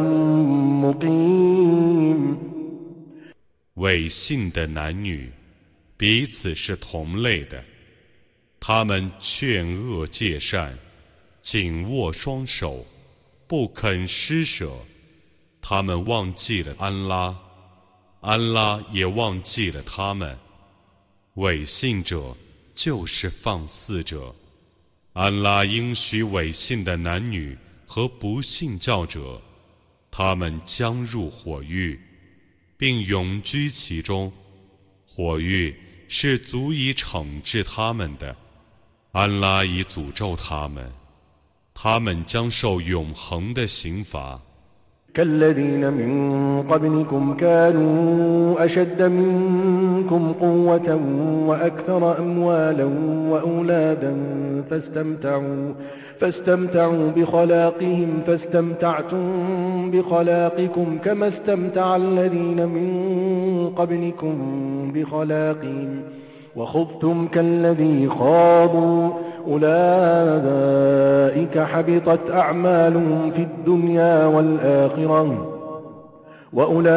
[0.84, 2.38] مقيم
[3.76, 5.30] 伪信的男女
[5.98, 7.62] 彼此是同类的，
[8.62, 10.72] 他们劝恶戒善，
[11.42, 12.86] 紧握双手，
[13.48, 14.70] 不肯施舍。
[15.63, 17.35] 他们忘记了安拉，
[18.21, 20.37] 安拉也忘记了他们。
[21.35, 22.37] 伪信者
[22.75, 24.35] 就是放肆者。
[25.13, 27.57] 安拉应许伪信的男女
[27.87, 29.41] 和不信教者，
[30.11, 32.01] 他们将入火狱，
[32.77, 34.33] 并永居其中。
[35.07, 35.75] 火狱
[36.09, 38.35] 是足以惩治他们的。
[39.13, 40.93] 安拉已诅咒他们，
[41.75, 44.41] 他们将受永恒的刑罚。
[45.15, 51.01] كالذين من قبلكم كانوا أشد منكم قوة
[51.47, 52.85] وأكثر أموالا
[53.29, 54.17] وأولادا
[54.71, 55.73] فاستمتعوا
[56.21, 62.91] فاستمتعوا بخلاقهم فاستمتعتم بخلاقكم كما استمتع الذين من
[63.77, 64.37] قبلكم
[64.95, 66.03] بخلاقهم.
[66.56, 69.14] وخذتم كالذي خاضوا
[69.48, 70.80] أولئك
[71.60, 75.52] حبطت أعمالهم في الدنيا والآخرة
[76.54, 76.96] وأولئك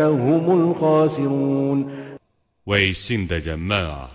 [0.00, 1.86] هم الخاسرون
[2.64, 4.10] 为信的人们啊，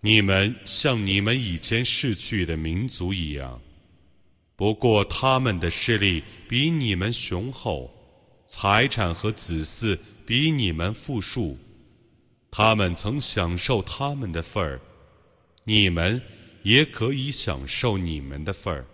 [0.00, 3.60] 你们像你们以前逝去的民族一样，
[4.56, 7.90] 不过他们的势力比你们雄厚，
[8.46, 11.56] 财产和子嗣比你们富庶。
[12.57, 14.79] 他们曾享受他们的份儿，
[15.65, 16.21] 你们
[16.63, 18.85] 也可以享受你们的份儿，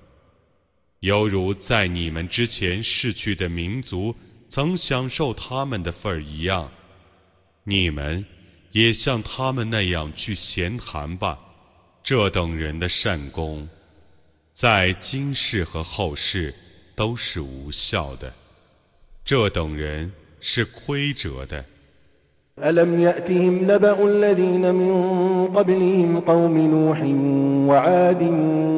[1.02, 4.16] 犹如在你们之前逝去的民族
[4.50, 6.72] 曾享受他们的份儿一样。
[7.64, 8.26] 你们
[8.72, 11.40] 也像他们那样去闲谈吧。
[12.02, 13.70] 这等人的善功，
[14.54, 16.52] 在今世和后世
[16.96, 18.34] 都是无效的。
[19.24, 21.64] 这等人是亏折的。
[22.60, 24.94] ألم يأتهم نبأ الذين من
[25.56, 27.04] قبلهم قوم نوح
[27.70, 28.24] وعاد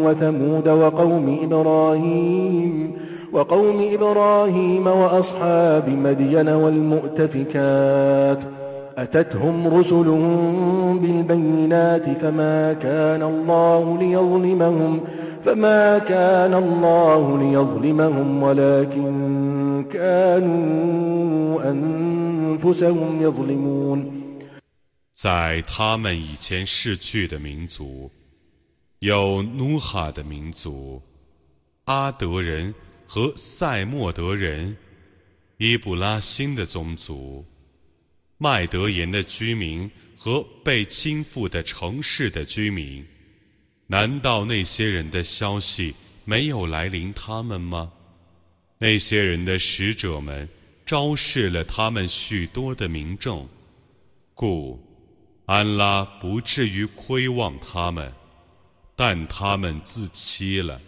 [0.05, 2.91] وثمود وقوم إبراهيم
[3.33, 8.39] وقوم إبراهيم وأصحاب مدين والمؤتفكات
[8.98, 15.00] أتتهم رسلهم بالبينات فما كان الله ليظلمهم
[15.44, 21.98] فما كان الله ليظلمهم ولكن كانوا أن
[25.14, 28.10] 在他们以前逝去的民族，
[28.98, 31.00] 有努哈的民族、
[31.84, 32.74] 阿德人
[33.06, 34.76] 和塞莫德人、
[35.58, 37.44] 伊布拉辛的宗族、
[38.43, 43.01] 麦德言的居民和被倾覆的城市的居民。
[43.87, 47.89] 难道那些人的消息没有来临他们吗？
[48.79, 50.49] 那些人的使者们。
[50.85, 53.47] 昭示了他们许多的民众，
[54.33, 54.77] 故
[55.45, 58.11] 安拉不至于亏望他们，
[58.93, 60.81] 但他们自欺了。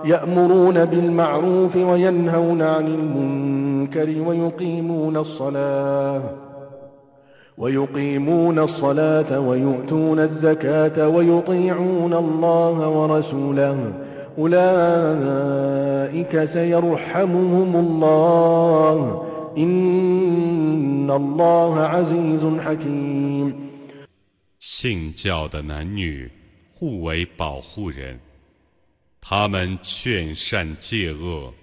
[0.00, 6.22] بعض يأمرون بالمعروف وينهون عن المنكر ويقيمون الصلاة
[7.58, 13.92] ويقيمون الصلاة ويؤتون الزكاة ويطيعون الله ورسوله
[14.38, 19.22] أولئك سيرحمهم الله
[19.58, 23.66] إن الله عزيز حكيم
[24.58, 26.30] 信教的男女
[26.78, 28.18] 互为保护人，
[29.21, 31.53] 他们劝善戒恶，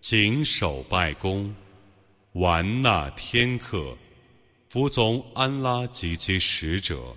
[0.00, 1.54] 谨守拜功，
[2.32, 3.96] 玩纳天课，
[4.68, 7.14] 服从安拉及其使者。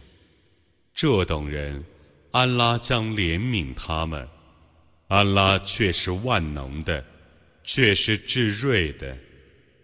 [0.93, 1.83] 这等人，
[2.31, 4.27] 安拉将怜悯他们。
[5.07, 7.03] 安拉却是万能的，
[7.63, 9.17] 却是至睿的。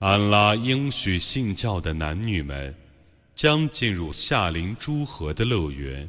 [0.00, 2.74] 安拉应许信教的男女们，
[3.34, 6.08] 将进入夏林诸河的乐园，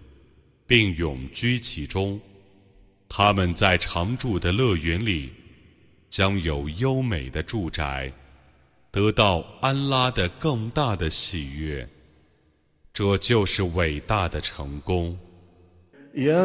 [0.65, 2.17] 并永居其中。
[3.09, 5.33] 他们在常住的乐园里，
[6.09, 8.09] 将有优美的住宅，
[8.91, 11.85] 得到安拉的更大的喜悦。
[12.93, 15.19] 这就是伟大的成功。
[16.14, 16.42] يا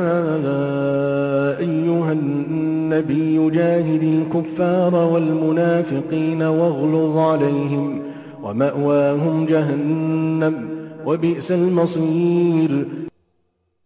[1.60, 8.02] أيها النبي جاهد الكفار والمنافقين واغلظ عليهم
[8.44, 10.56] ومأواهم جهنم
[11.06, 12.86] وبئس المصير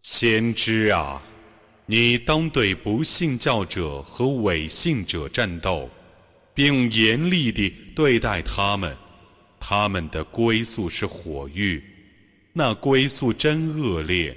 [0.02, 1.22] 先知啊，
[1.86, 5.88] 你当对不信教者和伪信者战斗，
[6.54, 8.92] 并严厉地对待他们。
[9.60, 11.82] 他们的归宿是火狱，
[12.52, 14.36] 那归宿真恶劣。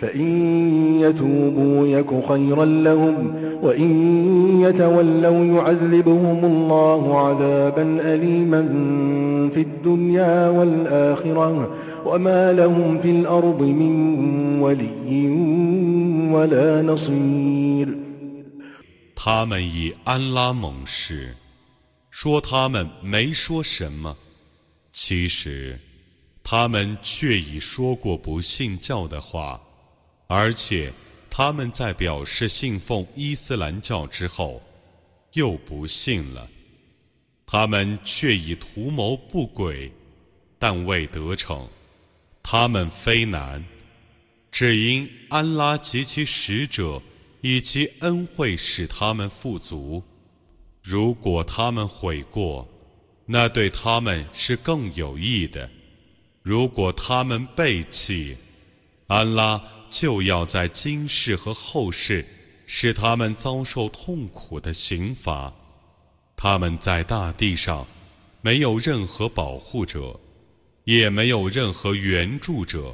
[0.00, 3.90] فإن يتوبوا يك خيرا لهم وإن
[4.62, 8.62] يتولوا يعذبهم الله عذابا أليما
[9.54, 11.76] في الدنيا والآخرة
[12.06, 15.28] وما لهم في الأرض من ولي
[16.32, 17.88] ولا نصير
[19.14, 21.34] 他们以安拉盟誓，
[22.10, 24.16] 说他们没说什么，
[24.92, 25.78] 其实
[26.42, 29.60] 他们却已说过不信教的话。
[30.27, 30.91] 而且，
[31.29, 34.61] 他们在表示信奉伊斯兰教之后，
[35.33, 36.47] 又不信了。
[37.45, 39.91] 他们却已图谋不轨，
[40.57, 41.67] 但未得逞。
[42.41, 43.63] 他们非难，
[44.51, 47.01] 只因安拉及其使者
[47.41, 50.01] 以其恩惠使他们富足。
[50.81, 52.67] 如果他们悔过，
[53.27, 55.69] 那对他们是更有益的；
[56.41, 58.35] 如果他们背弃，
[59.07, 59.61] 安拉。
[59.97, 62.25] 就要在今世和后世
[62.65, 65.53] 使他们遭受痛苦的刑罚。
[66.35, 67.87] 他们在大地上
[68.41, 70.19] 没有任何保护者，
[70.83, 72.93] 也没有任何援助者。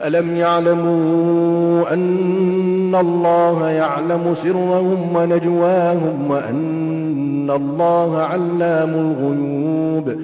[0.00, 10.18] ألم يعلموا أن الله يعلم سرهم ونجواهم وأن الله علام الغيوب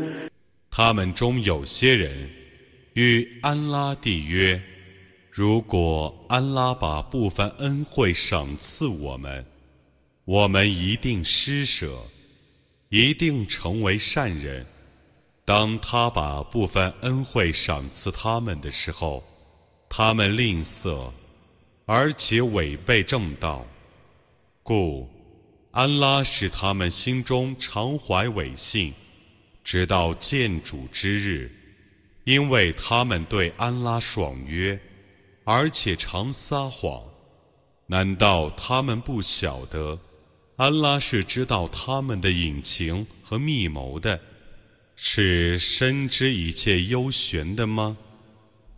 [0.70, 2.11] 他们中有些人
[2.94, 4.61] 与安拉缔约：
[5.30, 9.44] 如果安拉把部分恩惠赏赐我们，
[10.26, 11.90] 我们一定施舍，
[12.90, 14.66] 一定成为善人。
[15.44, 19.24] 当他把部分恩惠赏赐他们的时候，
[19.89, 21.11] 他们吝啬，
[21.85, 23.65] 而且违背正道，
[24.63, 25.09] 故
[25.71, 28.93] 安拉使他们心中常怀违信，
[29.63, 31.51] 直到见主之日，
[32.25, 34.79] 因为他们对安拉爽约，
[35.43, 37.01] 而且常撒谎。
[37.85, 39.97] 难道他们不晓得，
[40.57, 44.19] 安拉是知道他们的隐情和密谋的，
[44.95, 47.95] 是深知一切幽玄的吗？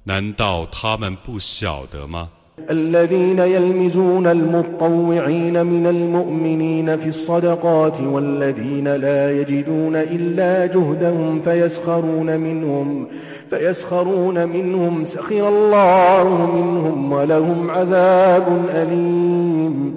[0.09, 2.29] 难道他们不晓得吗？
[2.70, 13.07] الذين يلمزون المطوعين من المؤمنين في الصدقات والذين لا يجدون إلا جهدهم فيسخرون منهم
[13.51, 19.95] فيسخرون منهم سخر الله منهم ولهم عذاب أليم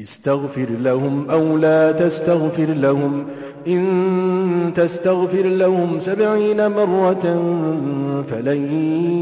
[0.00, 3.26] استغفر لهم أو لا تستغفر لهم
[3.66, 7.26] إن تستغفر لهم سبعين مرة
[8.30, 8.60] فلن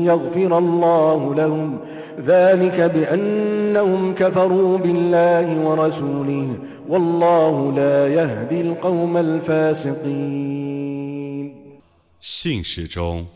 [0.05, 1.79] يغفر الله لهم
[2.27, 10.65] ذلك بأنهم كفروا بالله ورسوله والله لا يهدي القوم الفاسقين
[12.21, 13.27] 信使中，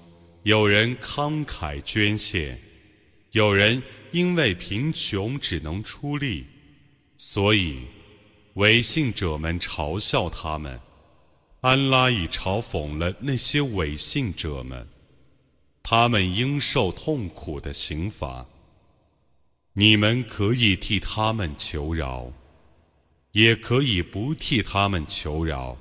[0.44, 2.58] 有人慷慨捐献，
[3.32, 3.82] 有人
[4.12, 6.44] 因为贫穷只能出力，
[7.16, 7.80] 所以
[8.54, 10.80] 违信者们嘲笑他们。
[11.63, 14.85] 安拉已嘲讽了那些违信者们，
[15.81, 18.45] 他们应受痛苦的刑罚。
[19.71, 22.29] 你们可以替他们求饶，
[23.31, 25.77] 也可以不替他们求饶。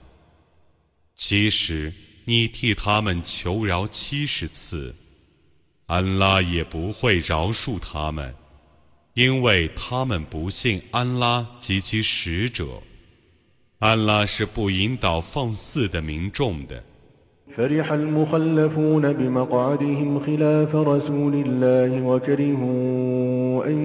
[1.17, 1.93] 其实，
[2.27, 4.95] 你替他们求饶七十次，
[5.87, 8.33] 安拉也不会饶恕他们，
[9.15, 12.81] 因为他们不信安拉及其使者。
[13.82, 16.84] 安拉是不引导放肆的民众的。
[17.58, 23.78] فرح المخلفون بمقعدهم خلاف رسول الله وكرهوا أن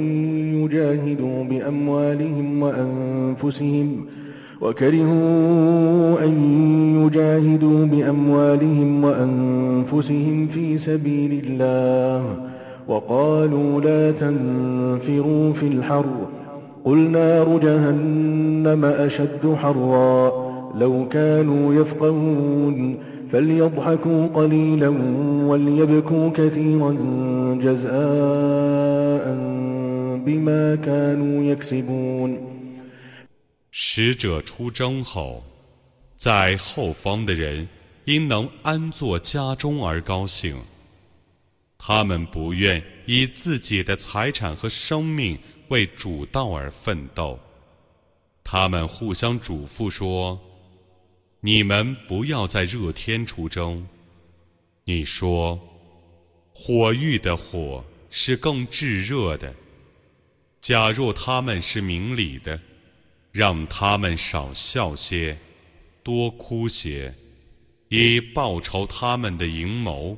[0.62, 4.06] يجاهدوا بأموالهم وأنفسهم
[4.60, 6.34] وكرهوا أن
[7.02, 12.36] يجاهدوا بأموالهم وأنفسهم في سبيل الله
[12.88, 16.06] وقالوا لا تنفروا في الحر
[16.86, 20.32] قل نار جهنم أشد حرا
[20.74, 22.98] لو كانوا يفقهون
[23.32, 24.88] فليضحكوا قليلا
[25.46, 26.92] وليبكوا كثيرا
[27.62, 29.24] جزاء
[30.26, 32.38] بما كانوا يكسبون
[33.70, 35.42] 使者出征后，
[36.16, 37.66] 在后方的人
[38.04, 40.56] 因能安坐家中而高兴。
[41.78, 45.38] 他们不愿以自己的财产和生命
[45.69, 47.39] 为主道而奋斗。
[48.43, 50.39] 他们互相嘱咐说
[51.41, 53.87] ：“你们不要在热天出征。”
[54.85, 55.59] 你说
[56.53, 59.53] ：“火域的火是更炙热的。”
[60.61, 62.59] 假若他们是明理的，
[63.31, 65.37] 让他们少笑些，
[66.03, 67.13] 多哭些，
[67.89, 70.17] 以报仇他们的阴谋。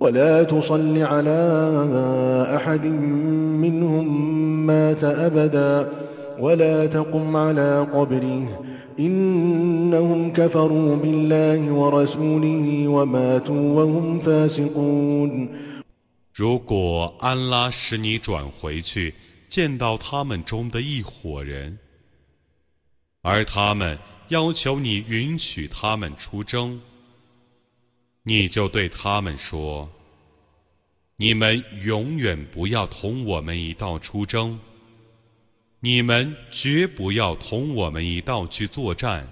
[0.00, 1.40] ولا تصل على
[2.56, 2.86] أحد
[3.64, 4.06] منهم
[4.66, 5.92] مات أبدا
[6.38, 8.64] ولا تقم على قبره
[8.98, 15.48] إنهم كفروا بالله ورسوله وماتوا وهم فاسقون
[16.32, 19.14] 如果安拉使你转回去，
[19.48, 21.78] 见到他们中的一伙人，
[23.22, 23.96] 而他们
[24.28, 26.80] 要求你允许他们出征，
[28.29, 29.89] 你就对他们说
[31.17, 34.59] ：“你们永远不要同我们一道出征，
[35.79, 39.27] 你们绝不要同我们一道去作战。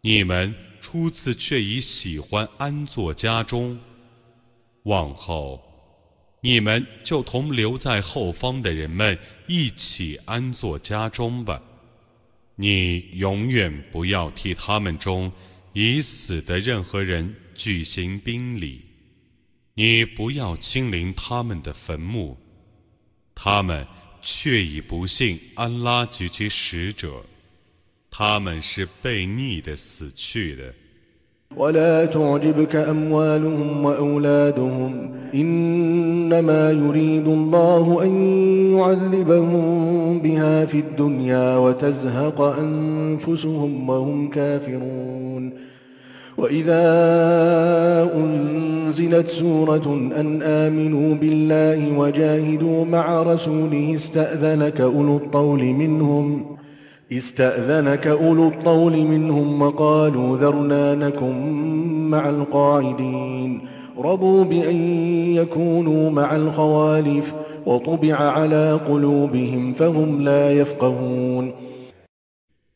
[0.00, 3.78] 你们初次却已喜欢安坐家中，
[4.82, 5.62] 往后
[6.40, 9.16] 你们就同留在后方的人们
[9.46, 11.62] 一起安坐家中吧。
[12.56, 15.30] 你永远不要替他们中
[15.72, 18.81] 已死的任何人。”举行宾礼，
[19.75, 22.37] 你不要亲临他们的坟墓，
[23.35, 23.85] 他们
[24.21, 27.25] 却已不信安拉及其使者，
[28.09, 30.73] 他们是被逆的死去的。
[31.57, 38.13] ولا تعجبك أموالهم وأولادهم إن إنما يريد الله أن
[38.77, 45.53] يعذبهم بها في الدنيا وتزهق أنفسهم وهم كافرون
[46.37, 46.83] وإذا
[48.15, 56.57] أنزلت سورة أن آمنوا بالله وجاهدوا مع رسوله استأذنك أولو الطول منهم
[57.11, 61.51] استأذنك أولو الطول منهم وقالوا ذرنا نكن
[62.09, 63.61] مع القاعدين
[63.97, 64.75] رضوا بأن
[65.35, 67.33] يكونوا مع الخوالف
[67.65, 71.53] وطبع على قلوبهم فهم لا يفقهون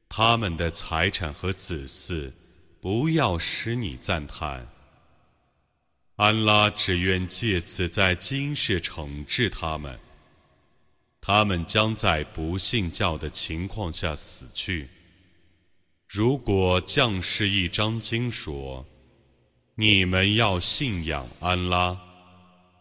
[0.07, 2.31] 他们的财产和子嗣，
[2.80, 4.66] 不要使你赞叹。
[6.16, 9.98] 安拉只愿借此在今世惩治他们，
[11.20, 14.88] 他们将在不信教的情况下死去。
[16.08, 18.86] 如果降世一张经说。
[19.76, 21.98] 你们要信仰安拉，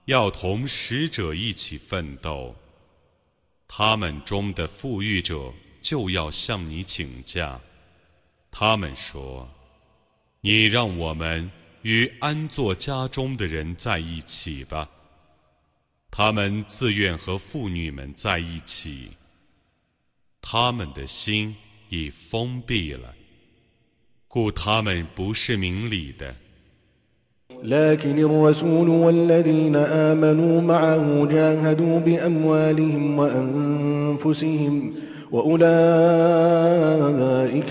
[0.05, 2.53] 要同使者一起奋斗。
[3.69, 7.57] 他们中的富裕者就要向你请假。
[8.51, 9.49] 他们说
[10.40, 11.50] ：“你让我们
[11.82, 14.88] 与安坐家中的人在一起吧。”
[16.10, 19.08] 他们自愿和妇女们在一起。
[20.40, 21.56] 他们的心
[21.88, 23.14] 已封闭了，
[24.28, 26.36] 故他们不是明理的。
[27.62, 34.94] لكن الرسول والذين آمنوا معه جاهدوا بأموالهم وأنفسهم
[35.30, 35.72] وأولئك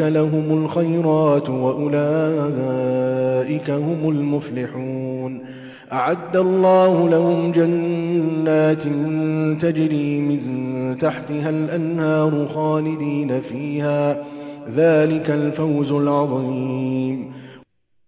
[0.02, 1.90] لهم الخيرات وأولئك
[3.70, 5.42] هم المفلحون
[5.92, 8.84] أعد الله لهم جنات
[9.62, 14.26] تجري من تحتها الأنهار خالدين فيها
[14.70, 17.34] ذلك الفوز العظيم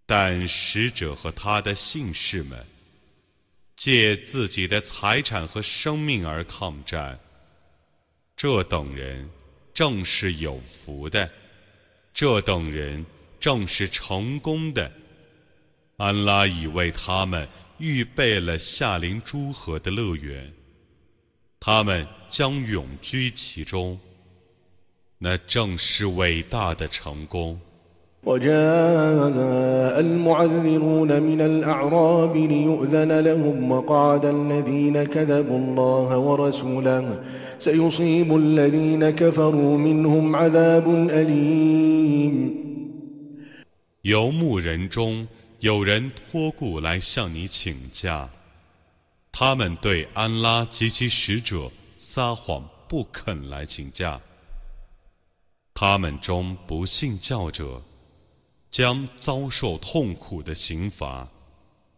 [0.07, 2.59] 但使者和他的信士们
[3.75, 7.19] 借自己的财产和生命而抗战，
[8.35, 9.27] 这等人
[9.73, 11.29] 正是有福的，
[12.13, 13.05] 这等人
[13.39, 14.91] 正是成功的。
[15.97, 20.51] 安拉已为他们预备了夏临诸河的乐园，
[21.59, 23.99] 他们将永居其中，
[25.17, 27.59] 那正是伟大的成功。
[28.25, 37.21] وجاء المعذرون من الأعراب ليؤذن لهم وقعد الذين كذبوا الله ورسوله
[37.59, 42.65] سيصيب الذين كفروا منهم عذاب أليم
[44.01, 45.27] 游牧人中
[45.59, 48.29] 有人托故来向你请假，
[49.31, 54.19] 他们对安拉及其使者撒谎，不肯来请假。
[55.73, 57.81] 他们中不信教者。
[58.75, 61.25] 将遭受痛苦的刑罚。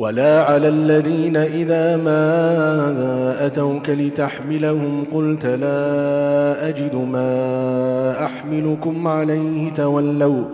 [0.00, 10.44] ولا على الذين إذا ما أتوك لتحملهم قلت لا أجد ما أحملكم عليه تولوا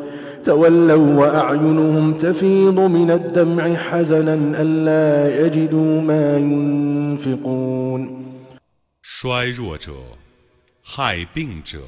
[0.44, 8.22] تولوا وأعينهم تفيض من الدمع حزنا ألا يجدوا ما ينفقون
[9.02, 9.92] 衰弱者、
[10.82, 11.78] 害病者、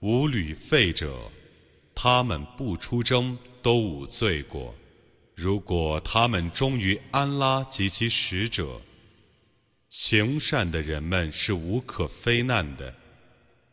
[0.00, 1.08] 无旅费者，
[1.94, 4.74] 他们不出征都无罪过。
[5.35, 8.81] 如果他们忠于安拉及其使者，
[9.89, 12.95] 行善的人们是无可非难的，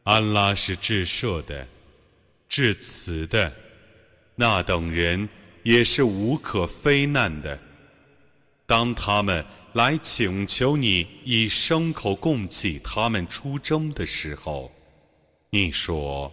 [0.02, 1.66] 安拉是至赦的、
[2.48, 3.54] 至慈的，
[4.34, 5.28] 那等人
[5.62, 7.58] 也是无可非难的。
[8.66, 9.44] 当他们
[9.74, 14.72] 来请求你以牲口供给他们出征的时候，
[15.50, 16.32] 你说：“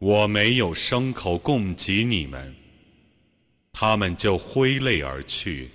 [0.00, 2.56] 我没有牲口供给你们。”
[3.73, 5.69] 他们就挥泪而去，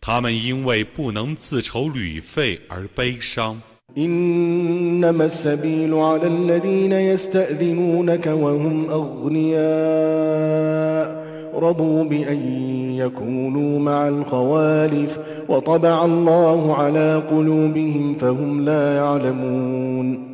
[0.00, 3.60] 他们因为不能自筹旅费而悲伤。
[3.96, 9.60] إنما السبيل على الذين يستأذنونك وهم أغنياء
[11.58, 12.38] رضوا بأن
[12.94, 20.33] يكونوا مع الخوالف وطبع الله على قلوبهم فهم لا يعلمون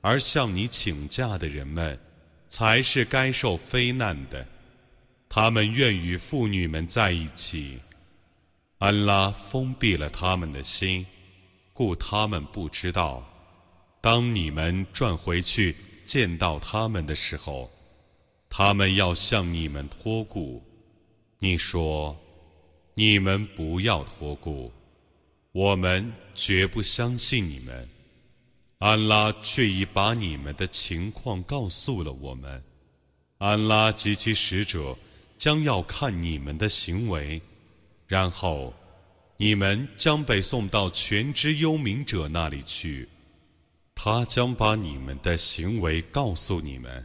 [0.00, 1.98] 而向你请假的人们，
[2.48, 4.46] 才是该受非难的。
[5.28, 7.78] 他们愿与妇女们在一起。
[8.78, 11.06] 安拉封闭了他们的心，
[11.72, 13.22] 故他们不知道。
[14.00, 15.76] 当你们转回去
[16.06, 17.70] 见到他们的时候，
[18.48, 20.64] 他们要向你们托顾。
[21.38, 22.18] 你说
[22.94, 24.72] ：“你们不要托顾，
[25.52, 27.86] 我们绝不相信你们。”
[28.80, 32.62] 安拉却已把你们的情况告诉了我们。
[33.36, 34.96] 安拉及其使者
[35.36, 37.42] 将要看你们的行为，
[38.06, 38.72] 然后
[39.36, 43.06] 你们将被送到全知幽冥者那里去，
[43.94, 47.04] 他将把你们的行为告诉你们。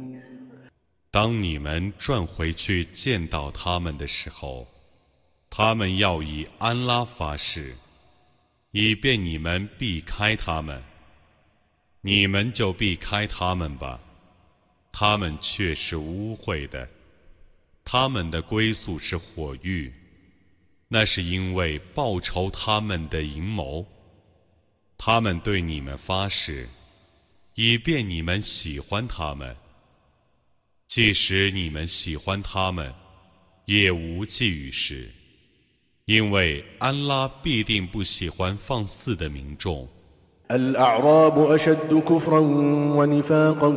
[1.11, 4.65] 当你们转回去见到他们的时候，
[5.49, 7.75] 他们要以安拉发誓，
[8.71, 10.81] 以便你们避开他们。
[11.99, 13.99] 你们就避开他们吧，
[14.91, 16.89] 他们却是污秽的，
[17.83, 19.93] 他们的归宿是火狱，
[20.87, 23.85] 那是因为报仇他们的阴谋。
[24.97, 26.69] 他们对你们发誓，
[27.55, 29.53] 以便你们喜欢他们。
[30.90, 32.92] 即使你们喜欢他们，
[33.66, 35.10] 也无济于事，
[36.06, 39.88] 因为安拉必定不喜欢放肆的民众。
[40.48, 42.38] الأعراب أشد كفرا
[42.96, 43.68] ونفاقا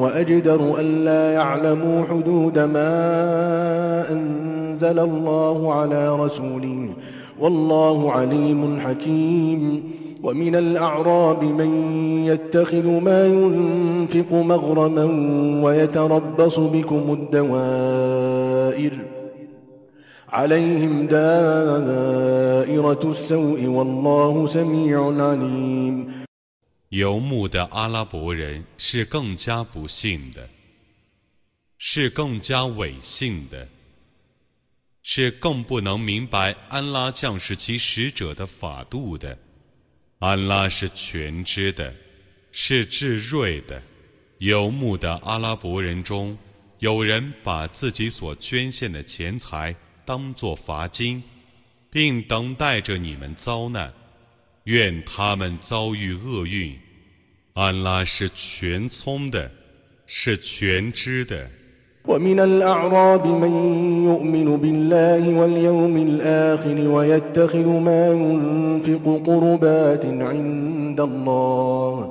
[0.00, 6.96] وأجدر أن لا يعلموا حدود ما أنزل الله على رسوله
[7.38, 11.70] والله عليم حكيم ومن الأعراب من
[12.26, 15.04] يتخذ ما ينفق مغرما
[15.64, 18.92] ويتربص بكم الدوائر
[20.28, 26.26] عليهم دائرة السوء والله سميع عليم
[26.88, 30.48] 游牧的阿拉伯人是更加不幸的，
[31.78, 33.68] 是更加伪信的，
[35.02, 39.36] 是更不能明白安拉降世其使者的法度的。
[40.21, 41.91] 安拉是全知的，
[42.51, 43.81] 是智睿的。
[44.37, 46.37] 游牧的阿拉伯人中，
[46.77, 51.23] 有人把自己所捐献的钱财当作罚金，
[51.89, 53.91] 并等待着你们遭难。
[54.65, 56.79] 愿他们遭遇厄运。
[57.53, 59.51] 安拉是全聪的，
[60.05, 61.49] 是全知的。
[62.07, 63.53] ومن الأعراب من
[64.05, 72.09] يؤمن بالله واليوم الآخر ويتخذ ما ينفق قربات عند الله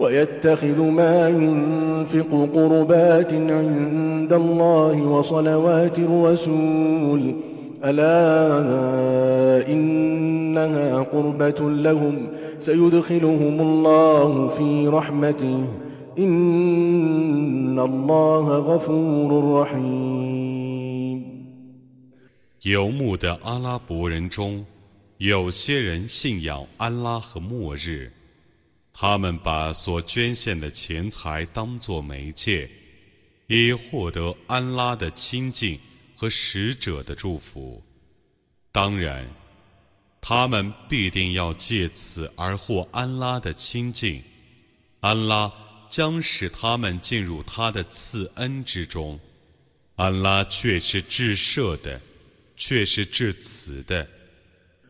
[0.00, 7.34] ويتخذ ما ينفق قربات عند الله وصلوات الرسول
[7.84, 8.62] ألا
[9.72, 12.14] إنها قربة لهم
[12.58, 15.64] سيدخلهم الله في رحمته
[22.62, 24.66] 游牧的阿拉伯人中，
[25.18, 28.12] 有些人信仰安拉和末日，
[28.92, 32.68] 他们把所捐献的钱财当作媒介，
[33.46, 35.78] 以获得安拉的亲近
[36.16, 37.80] 和使者的祝福。
[38.72, 39.24] 当然，
[40.20, 44.20] 他们必定要借此而获安拉的亲近。
[44.98, 45.52] 安拉。
[45.89, 49.19] 将使他们进入他的赐恩之中。
[49.95, 52.01] 安拉却是至赦的，
[52.57, 54.07] 却是至慈的。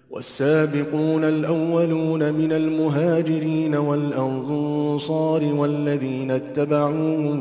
[0.10, 7.38] والسابقون الأولون من المهاجرين والأنصار والذين اتبعوهم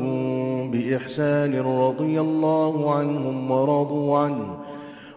[0.71, 4.57] بإحسان رضي الله عنهم ورضوا عنه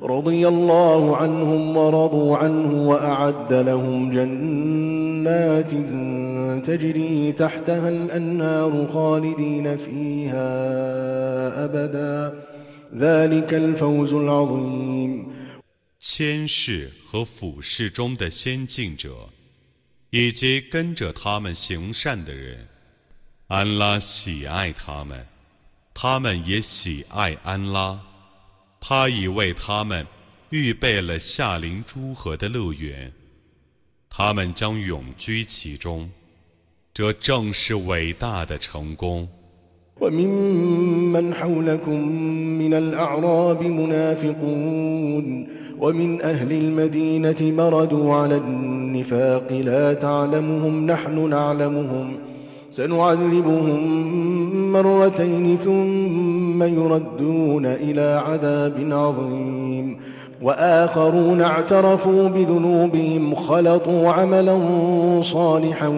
[0.02, 10.48] رضي الله عنهم ورضوا عنه وأعد لهم جنات جنات تجري تحتها الأنهار خالدين فيها
[11.64, 12.34] أبدا
[12.94, 15.26] ذلك الفوز العظيم
[16.00, 19.28] 千世和俯视中的先进者，
[20.10, 22.68] 以及跟着他们行善的人，
[23.48, 25.26] 安拉喜爱他们，
[25.92, 28.00] 他们也喜爱安拉。
[28.82, 30.06] 他已为他们
[30.50, 33.12] 预备了夏临诸河的乐园，
[34.08, 36.10] 他们将永居其中。
[36.94, 39.28] 这正是伟大的成功。
[40.00, 41.98] وممن حولكم
[42.58, 45.48] من الأعراب منافقون
[45.78, 52.16] ومن أهل المدينة مردوا على النفاق لا تعلمهم نحن نعلمهم
[52.72, 59.98] سنعذبهم مرتين ثم يردون إلى عذاب عظيم
[60.42, 64.60] وآخرون اعترفوا بذنوبهم خلطوا عملا
[65.22, 65.88] صالحا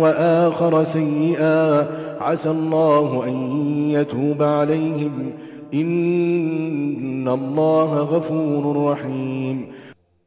[0.00, 1.86] وآخر سيئا
[2.20, 5.32] عسى الله أن يتوب عليهم
[5.74, 9.66] إن الله غفور رحيم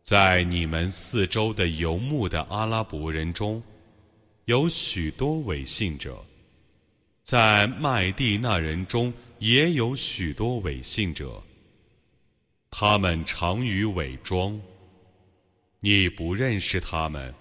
[0.03, 3.63] 在你们四周的游牧的阿拉伯人中，
[4.48, 6.24] 有许多伪信者；
[7.22, 11.42] 在麦地那人中也有许多伪信者。
[12.70, 14.58] 他们常于伪装，
[15.80, 17.34] 你不认识他们，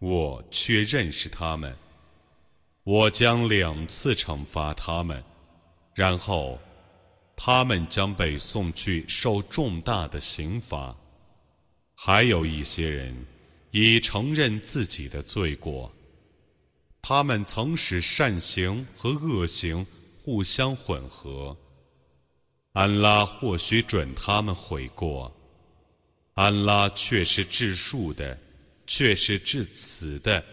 [0.00, 1.72] 我却认识他们。
[2.82, 5.22] 我将两次惩罚他们，
[5.94, 6.58] 然后
[7.36, 10.96] 他们将被送去受重大的刑罚。
[11.94, 13.14] 还有一些人
[13.70, 15.92] 已承认自己的罪过，
[17.01, 19.85] 他们曾使善行和恶行
[20.23, 21.55] 互相混合。
[22.73, 25.31] 安拉或许准他们悔过，
[26.33, 28.37] 安拉却是至数的，
[28.87, 30.43] 却是至慈的。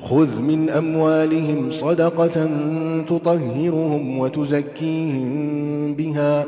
[0.00, 2.46] خذ من أموالهم صدقة
[3.02, 6.46] تطهرهم وتزكيهم بها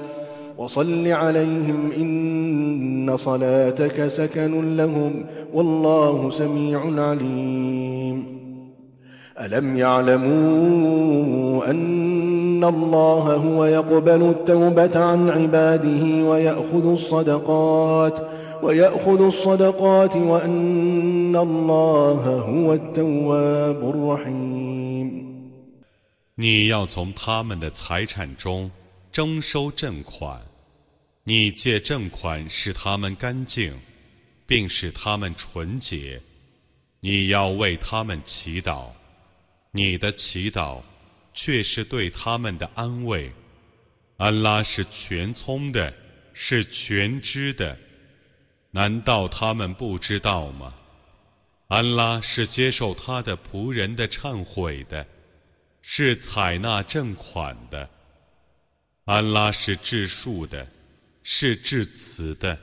[0.56, 8.42] وصل عليهم إن صلاتك سكن لهم والله سميع عليم
[9.38, 12.12] ألم يعلموا أن
[12.62, 18.28] إن الله هو يقبل التوبة عن عباده ويأخذ الصدقات
[18.62, 25.32] ويأخذ الصدقات وأن الله هو التواب الرحيم
[26.36, 28.70] 你要从他们的财产中
[29.10, 30.40] 征收正款，
[31.24, 33.74] 你借正款使他们干净，
[34.46, 36.20] 并使他们纯洁。
[37.00, 38.84] 你要为他们祈祷，
[39.77, 40.81] 你的祈祷
[41.35, 43.31] 却是对他们的安慰。
[44.17, 45.93] 安拉是全聪的，
[46.33, 47.77] 是全知的，
[48.71, 50.73] 难道他们不知道吗？
[51.67, 55.05] 安拉是接受他的仆人的忏悔的，
[55.83, 57.87] 是采纳正款的。
[59.05, 60.67] 安拉是至数的，
[61.21, 62.57] 是至慈的。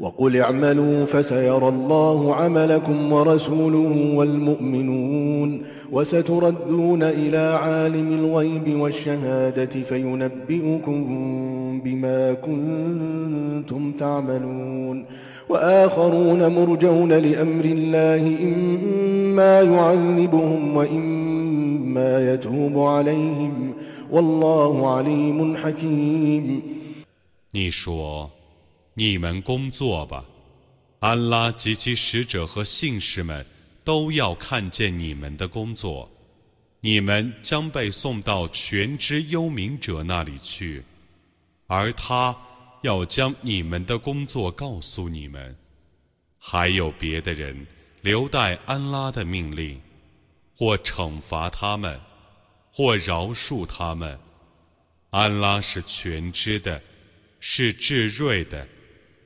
[0.00, 5.62] وقل اعملوا فسيرى الله عملكم ورسوله والمؤمنون
[5.92, 11.00] وستردون إلى عالم الغيب والشهادة فينبئكم
[11.84, 15.04] بما كنتم تعملون
[15.48, 23.72] وآخرون مرجون لأمر الله إما يعذبهم وإما يتوب عليهم
[24.12, 26.62] والله عليم حكيم.
[27.52, 28.35] 你说
[28.98, 30.24] 你们工作吧，
[31.00, 33.44] 安拉及其使者和信士们
[33.84, 36.10] 都要看见你们的工作。
[36.80, 40.82] 你们将被送到全知幽冥者那里去，
[41.66, 42.34] 而他
[42.80, 45.54] 要将你们的工作告诉你们。
[46.38, 47.66] 还有别的人
[48.00, 49.78] 留待安拉的命令，
[50.56, 52.00] 或惩罚他们，
[52.72, 54.18] 或饶恕他们。
[55.10, 56.80] 安拉是全知的，
[57.40, 58.66] 是至睿的。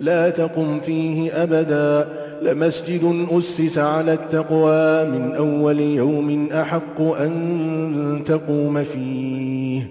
[0.00, 2.08] لا تقم فيه أبدا
[2.42, 9.90] لمسجد أسس على التقوى من أول يوم أحق أن تقوم فيه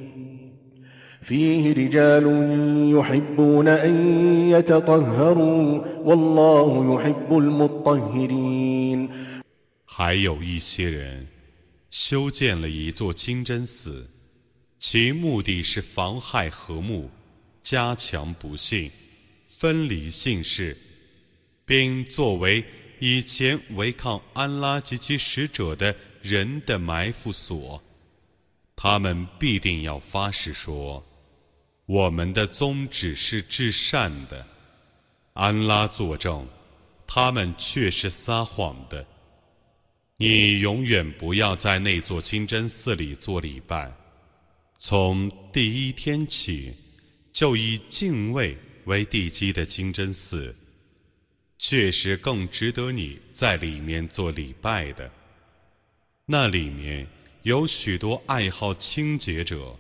[1.22, 2.26] فيه رجال
[2.96, 3.96] يحبون أن
[4.50, 9.10] يتطهروا والله يحب المطهرين
[9.86, 11.26] 还有一些人
[11.90, 14.08] 修建了一座清真寺，
[14.78, 17.10] 其目的是妨害和睦，
[17.64, 18.92] 加强不幸，
[19.61, 20.75] 分离姓氏，
[21.67, 22.65] 并作为
[22.99, 27.83] 以前违抗安拉及其使者的人的埋伏所。
[28.75, 31.07] 他们必定要发誓说
[31.85, 34.47] ：“我们的宗旨是至善的。”
[35.37, 36.49] 安拉作证，
[37.07, 39.07] 他们却是撒谎的。
[40.17, 43.93] 你永远不要在那座清真寺里做礼拜。
[44.79, 46.73] 从第一天起，
[47.31, 50.56] 就以敬畏为地基的清真寺，
[51.58, 55.10] 确实更值得你在里面做礼拜的。
[56.26, 57.08] 那里面
[57.44, 59.76] 有许多爱好清洁者，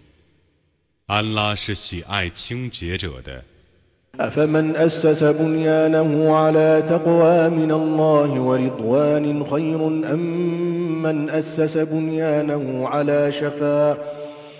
[1.07, 3.43] 安拉是喜爱清洁者的。
[4.17, 13.97] أفمن أسس بنيانه على تقوى من الله ورضوان خير أم من أسس بنيانه على شفا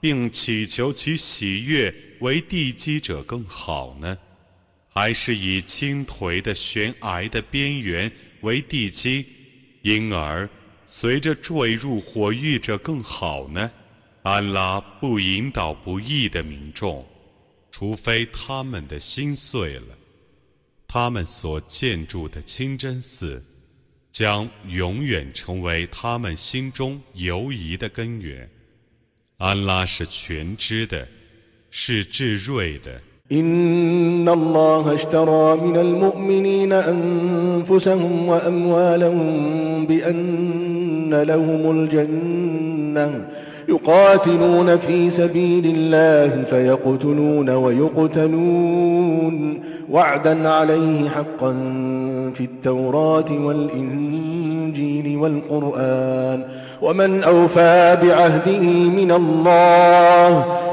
[0.00, 4.16] 并祈求其喜悦为地基者更好呢，
[4.88, 8.10] 还是以倾颓的悬崖的边缘
[8.42, 9.26] 为地基，
[9.82, 10.48] 因而？
[10.86, 13.70] 随着坠入火狱者更好呢？
[14.22, 17.06] 安拉不引导不义的民众，
[17.70, 19.98] 除非他们的心碎了。
[20.86, 23.44] 他们所建筑的清真寺，
[24.10, 28.48] 将永远成为他们心中犹疑的根源。
[29.37, 31.07] 安拉是全知的，
[31.69, 33.01] 是至睿的。
[33.31, 43.27] إن الله اشترى من المؤمنين أنفسهم وأموالهم بأن لهم الجنة
[43.69, 49.35] يقاتلون في سبيل الله فيقتلون ويقتلون
[49.89, 51.51] وعدا عليه حقا
[52.35, 56.45] في التوراة والإنجيل والقرآن
[56.81, 60.27] ومن أوفى بعهده من الله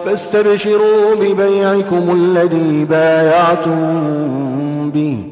[0.04, 3.80] فاستبشروا ببيعكم الذي بايعتم
[4.90, 5.24] به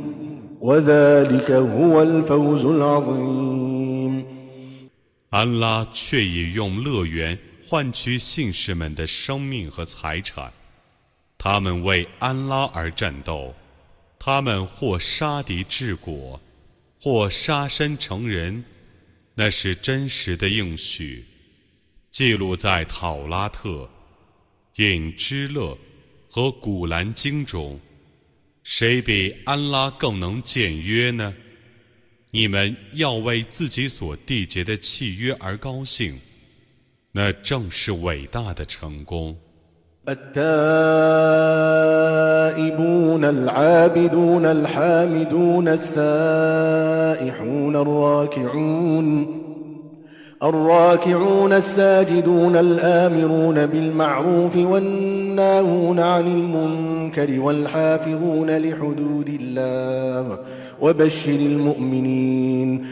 [0.61, 4.25] وذلك هو الفوز العظيم
[5.31, 7.39] 安拉却已用乐园
[7.69, 10.51] 换取信士们的生命和财产，
[11.37, 13.53] 他们为安拉而战斗，
[14.19, 16.41] 他们或杀敌治国，
[16.99, 18.65] 或杀身成仁，
[19.36, 21.26] 那是真实的应许，
[22.12, 23.70] 记录在《讨拉特》
[24.76, 25.76] 《隐之乐》
[26.30, 27.80] 和《古兰经》中。
[28.62, 31.36] 谁比安拉更能简约呢？
[32.32, 36.18] 你们要为自己所缔结的契约而高兴。
[37.12, 39.38] 那正是伟大的成功。
[40.09, 40.45] التائبون
[43.25, 46.97] العابدون الحامدون السائحون
[47.77, 49.39] الراكعون
[50.43, 60.39] الراكعون الساجدون الآمرون بالمعروف والناهون عن المنكر والحافظون لحدود الله
[60.81, 62.87] وبشر المؤمنين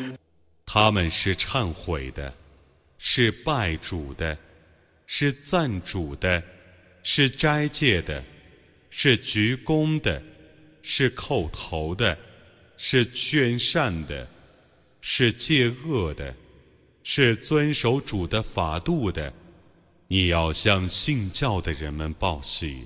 [0.67, 2.33] 他们是忏悔的。
[2.99, 4.37] 是拜主的，
[5.07, 6.43] 是赞主的，
[7.04, 8.24] 是斋戒的，
[8.90, 10.22] 是鞠躬的，
[10.82, 12.18] 是叩头的，
[12.78, 14.28] 是劝善的，
[15.02, 16.36] 是戒恶的，
[17.04, 19.34] 是遵守主的法度的。
[20.08, 22.86] 你要向信教的人们报喜。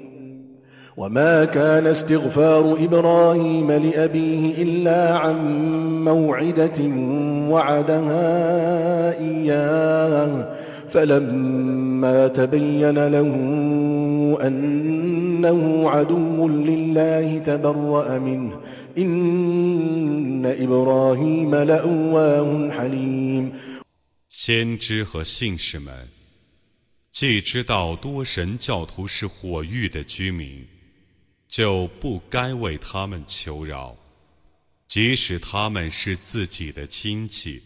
[1.00, 5.38] وما كان استغفار إبراهيم لأبيه إلا عن
[6.04, 6.80] موعدة
[7.50, 10.56] وعدها إياه
[10.90, 13.30] فلما تبين له
[14.46, 18.52] أنه عدو لله تبرأ منه
[18.98, 23.52] إن إبراهيم لأواه حليم
[24.30, 25.92] 先知和信士们，
[27.10, 30.64] 既知道多神教徒是火域的居民，
[31.51, 33.95] 就不该为他们求饶。
[34.87, 37.61] 即使他们是自己的亲戚。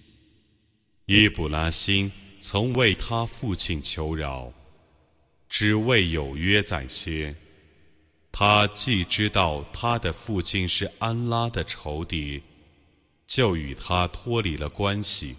[1.06, 4.52] 伊布拉欣曾为他父亲求饶，
[5.48, 7.36] 只为有约在先。
[8.32, 12.42] 他既知道他的父亲是安拉的仇敌，
[13.28, 15.36] 就与他脱离了关系。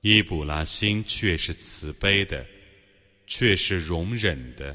[0.00, 2.44] 伊布拉欣却是慈悲的，
[3.26, 4.74] 却是容忍的。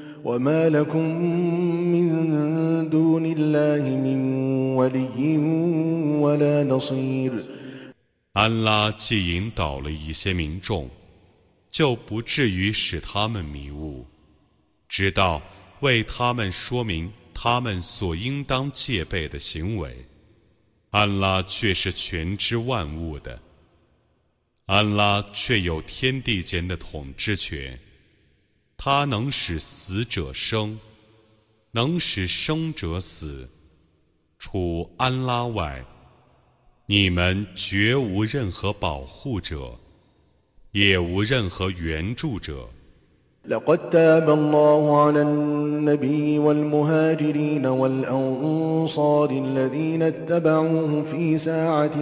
[0.24, 1.04] وما لكم
[1.92, 4.18] من دون الله من
[4.74, 5.38] ولي
[6.18, 7.32] ولا نصير
[8.32, 10.90] 安拉既引导了一些民众，
[11.70, 14.04] 就不至于使他们迷雾，
[14.88, 15.40] 直到
[15.80, 20.04] 为他们说明他们所应当戒备的行为。
[20.90, 23.40] 安拉却是全知万物的，
[24.66, 27.78] 安拉却有天地间的统治权。
[28.80, 30.78] 他能使死者生，
[31.72, 33.48] 能使生者死。
[34.38, 35.84] 除安拉外，
[36.86, 39.78] 你们绝无任何保护者，
[40.72, 42.68] 也无任何援助者。
[49.30, 51.96] الذين اتبعوه في ساعة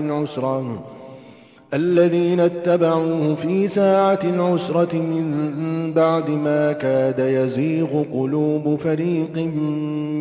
[4.25, 9.37] العسرة من بعد ما كاد يزيغ قلوب فريق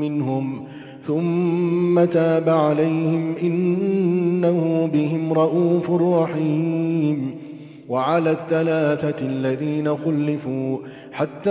[0.00, 0.64] منهم
[1.06, 7.48] ثم تاب عليهم إنه بهم رؤوف رحيم.
[7.88, 10.78] وعلى الثلاثة الذين خلفوا
[11.12, 11.50] حتى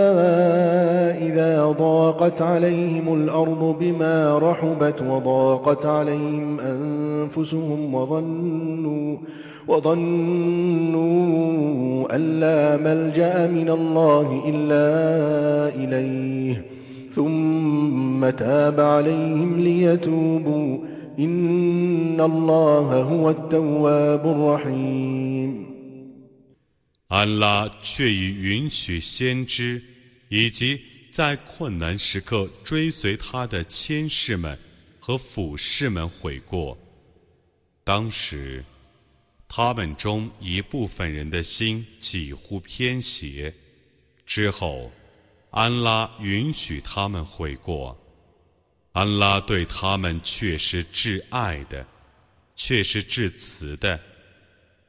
[1.28, 9.18] إذا ضاقت عليهم الأرض بما رحبت وضاقت عليهم أنفسهم وظنوا
[9.69, 11.03] وظنوا
[12.17, 14.85] أن لا ملجأ من الله إلا
[15.75, 16.65] إليه
[17.15, 20.79] ثم تاب عليهم ليتوبوا
[21.19, 25.73] إن الله هو التواب الرحيم
[27.09, 29.83] 安拉却已允许先知
[30.31, 30.81] 以及
[31.13, 34.59] 在困难时刻追随他的谦士们
[34.99, 36.79] 和俯士们悔过。
[37.85, 38.65] 当时，
[39.48, 43.54] 他们中一部分人的心几乎偏斜。
[44.26, 44.92] 之后，
[45.52, 47.98] 安拉允许他们悔过。
[48.92, 51.88] 安拉对他们却是至爱的，
[52.56, 54.00] 却是至慈的。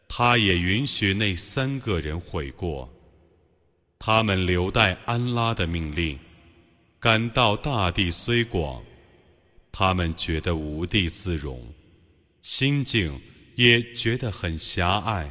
[0.09, 2.91] 他也允许那三个人悔过，
[3.99, 6.19] 他们留待安拉的命令，
[6.99, 8.83] 感到大地虽广，
[9.71, 11.63] 他们觉得无地自容，
[12.41, 13.21] 心境
[13.59, 15.29] 也觉得很狭隘，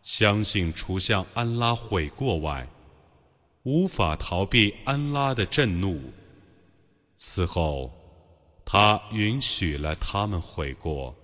[0.00, 2.66] 相信除向安拉悔过外，
[3.64, 6.10] 无法逃避安拉的震怒。
[7.16, 7.92] 此后，
[8.64, 11.14] 他允许了他们悔过，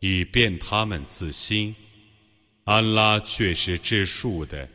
[0.00, 1.72] 以便他们自新。
[2.64, 4.68] 安拉却是至数的，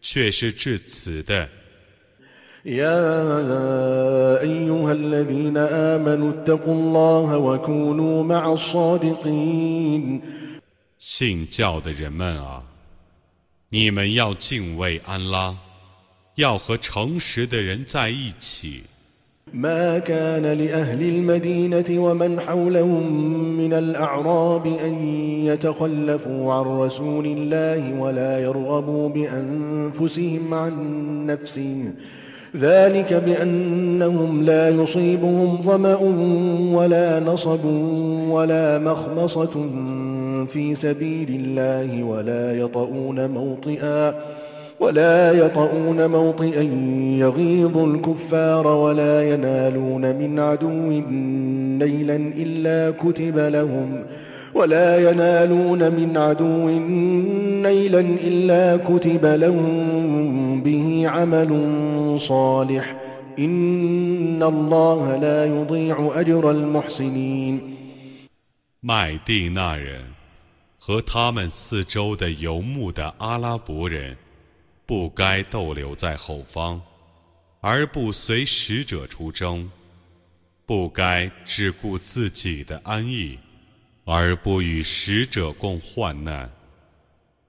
[0.00, 1.46] 却是至此的。
[2.65, 10.21] يا أيها الذين آمنوا اتقوا الله وكونوا مع الصادقين
[10.97, 12.61] 信教的人们啊，
[13.69, 15.55] 你们要敬畏安拉，
[16.35, 18.83] 要和诚实的人在一起。
[19.53, 23.13] ما كان لأهل المدينة ومن حولهم
[23.57, 24.93] من الأعراب أن
[25.45, 31.95] يتخلفوا عن رسول الله ولا يرغبوا بأنفسهم عن نفسهم
[32.56, 35.98] ذلك بأنهم لا يصيبهم ظمأ
[36.74, 37.64] ولا نصب
[38.28, 39.68] ولا مخمصة
[40.52, 44.14] في سبيل الله ولا يطؤون موطئا
[44.80, 46.62] ولا يطؤون موطئا
[47.18, 50.90] يغيظ الكفار ولا ينالون من عدو
[51.78, 54.04] نيلا إلا كتب لهم
[54.53, 56.69] ولا ينالون من عدو
[57.61, 61.51] نيلا إلا كتب لهم به عمل
[62.19, 62.95] صالح
[63.39, 67.75] إن الله لا يضيع أجر المحسنين
[68.81, 70.01] 麦地那人
[70.77, 74.15] 和他们四周的游牧的阿拉伯人
[74.85, 76.81] 不该逗留在后方，
[77.61, 79.69] 而不随使者出征；
[80.65, 83.37] 不该只顾自己的安逸，
[84.04, 86.50] 而不与使者共患难。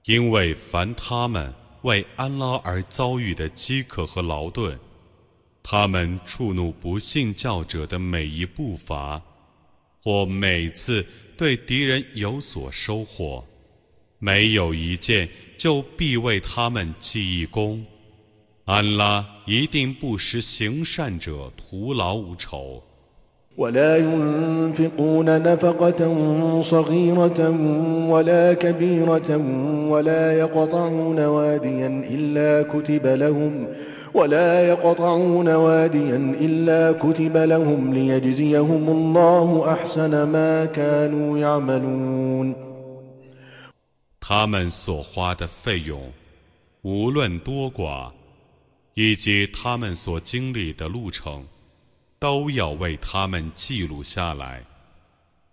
[0.04, 1.52] 因为凡他们
[1.82, 4.78] 为安拉而遭遇的饥渴和劳顿，
[5.62, 9.20] 他们触怒不信教者的每一步伐，
[10.00, 11.04] 或每次
[11.36, 13.44] 对敌人有所收获，
[14.18, 15.28] 没有一件
[15.58, 17.84] 就必为他们记一功。
[18.64, 22.82] 安拉一定不使行善者徒劳无酬。
[23.57, 26.01] ولا ينفقون نفقة
[26.61, 27.39] صغيرة
[28.09, 29.37] ولا كبيرة
[29.89, 33.67] ولا يقطعون واديا إلا كتب لهم
[34.13, 42.55] ولا يقطعون واديا إلا كتب لهم ليجزيهم الله أحسن ما كانوا يعملون
[44.21, 46.13] 他们所花的费用，
[46.83, 48.11] 无论多寡，
[48.93, 51.43] 以及他们所经历的路程。
[52.19, 54.63] 都要为他们记录下来，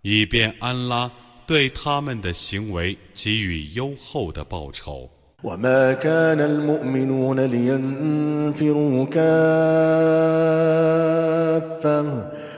[0.01, 1.11] 以便安拉
[1.47, 5.09] 对他们的行为给予优厚的报酬。
[5.41, 9.19] وما كان المؤمنون لينفروا كافة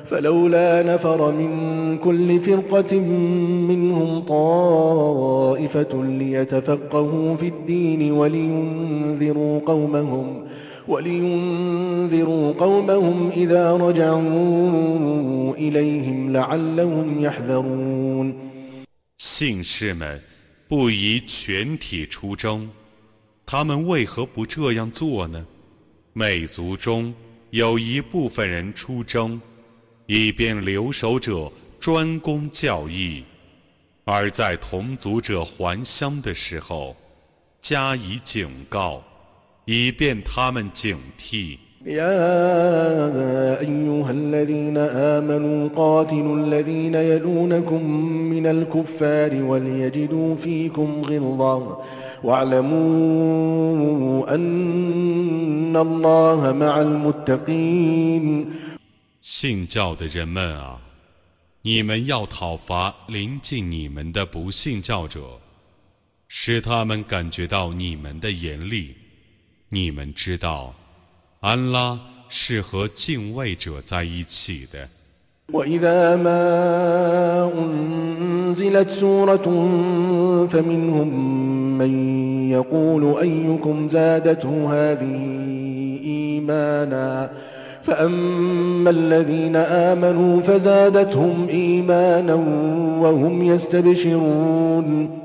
[0.06, 10.44] فلولا نفر من كل فرقة منهم طائفة ليتفقهوا في الدين ولينذروا قومهم
[19.19, 20.23] 信士们
[20.69, 22.71] 不宜全体出征，
[23.45, 25.45] 他们为何不这样做呢？
[26.13, 27.13] 美族中
[27.51, 29.41] 有一部分人出征，
[30.07, 31.51] 以便留守者
[31.81, 33.25] 专攻教义，
[34.05, 36.95] 而在同族者还乡的时候
[37.61, 39.03] 加以警告。
[39.65, 41.60] 以便他们警惕。
[41.84, 47.86] يا أيها الذين آمنوا قاتلوا الذين يلونكم
[48.30, 51.82] من الكفار وليجدوا فيكم غلظة
[52.23, 53.56] واعلموا
[54.36, 58.45] أن الله مع المتقين
[59.22, 60.80] 信教的人们啊，
[61.64, 65.40] 你们要讨伐临近你们的不信教者，
[66.28, 68.94] 使他们感觉到你们的严厉。
[69.69, 70.73] 你们知道，
[71.41, 74.88] 安拉是和敬畏者在一起的。
[75.53, 79.48] وإذا ما أنزلت سورة
[80.48, 81.10] فمنهم
[81.78, 81.91] من
[82.49, 85.15] يقول أيكم زادته هذه
[86.03, 87.32] إيمانا
[87.84, 92.36] فأما الذين آمنوا فزادتهم إيمانا
[93.03, 95.19] وهم يستبشرون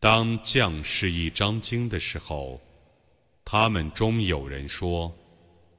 [0.00, 2.60] 当将士一张经的时候，
[3.44, 5.12] 他们中有人说：“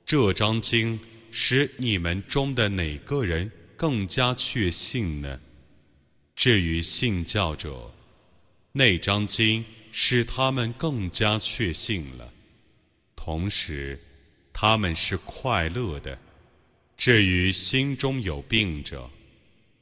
[0.08, 0.98] 这张经
[1.30, 5.38] 使你们中的哪个人更加确信呢？”
[6.34, 7.92] 至于信教者，
[8.72, 12.37] 那张经使他们更加确信了。
[13.28, 14.00] 同时，
[14.54, 16.18] 他们是快乐的。
[16.96, 19.04] 至于心中有病者，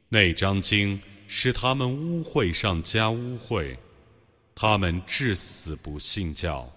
[0.09, 3.75] 那张经是他们污秽上加污秽，
[4.55, 6.67] 他们至死不信教。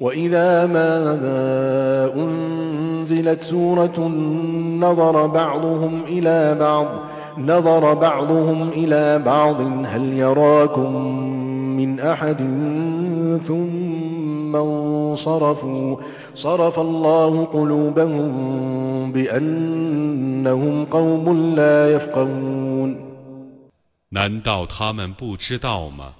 [0.00, 0.92] وإذا ما
[2.14, 4.08] أنزلت سورة
[4.80, 6.86] نظر بعضهم إلى بعض
[7.38, 10.92] نظر بعضهم إلى بعض هل يراكم
[11.76, 12.38] من أحد
[13.46, 15.96] ثم انصرفوا
[16.34, 23.06] صرف الله قلوبهم بأنهم قوم لا يفقهون
[24.08, 26.14] 难道他们不知道吗？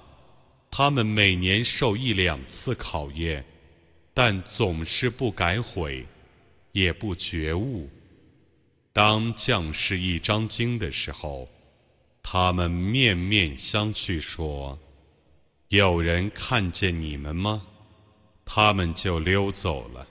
[0.69, 3.43] 他们每年受一两次考验。
[4.14, 6.06] 但总是不改悔，
[6.72, 7.88] 也不觉悟。
[8.92, 11.48] 当将士一张经的时候，
[12.22, 14.78] 他们面面相觑，说
[15.68, 17.62] ：“有人看见你们吗？”
[18.44, 20.06] 他们就溜走了。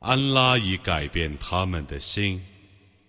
[0.00, 2.44] 安拉已改变他们的心，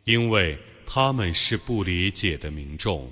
[0.05, 3.11] 因为他们是不理解的民众。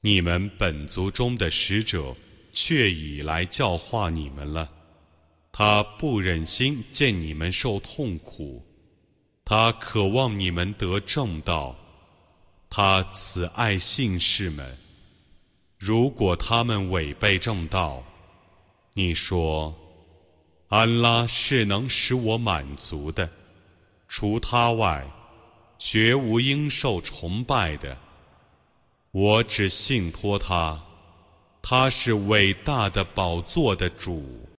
[0.00, 2.14] 你们本族中的使者
[2.52, 4.70] 却已来教化你们了。
[5.50, 8.64] 他不忍心见你们受痛苦，
[9.44, 11.76] 他渴望你们得正道。
[12.70, 14.76] 他慈爱信士们。
[15.78, 18.04] 如果他们违背正道，
[18.94, 19.74] 你说，
[20.68, 23.28] 安拉是能使我满足的，
[24.06, 25.04] 除他外，
[25.78, 27.98] 绝无应受崇拜的。
[29.10, 30.78] 我只信托他，
[31.62, 34.46] 他是伟大的宝座的主。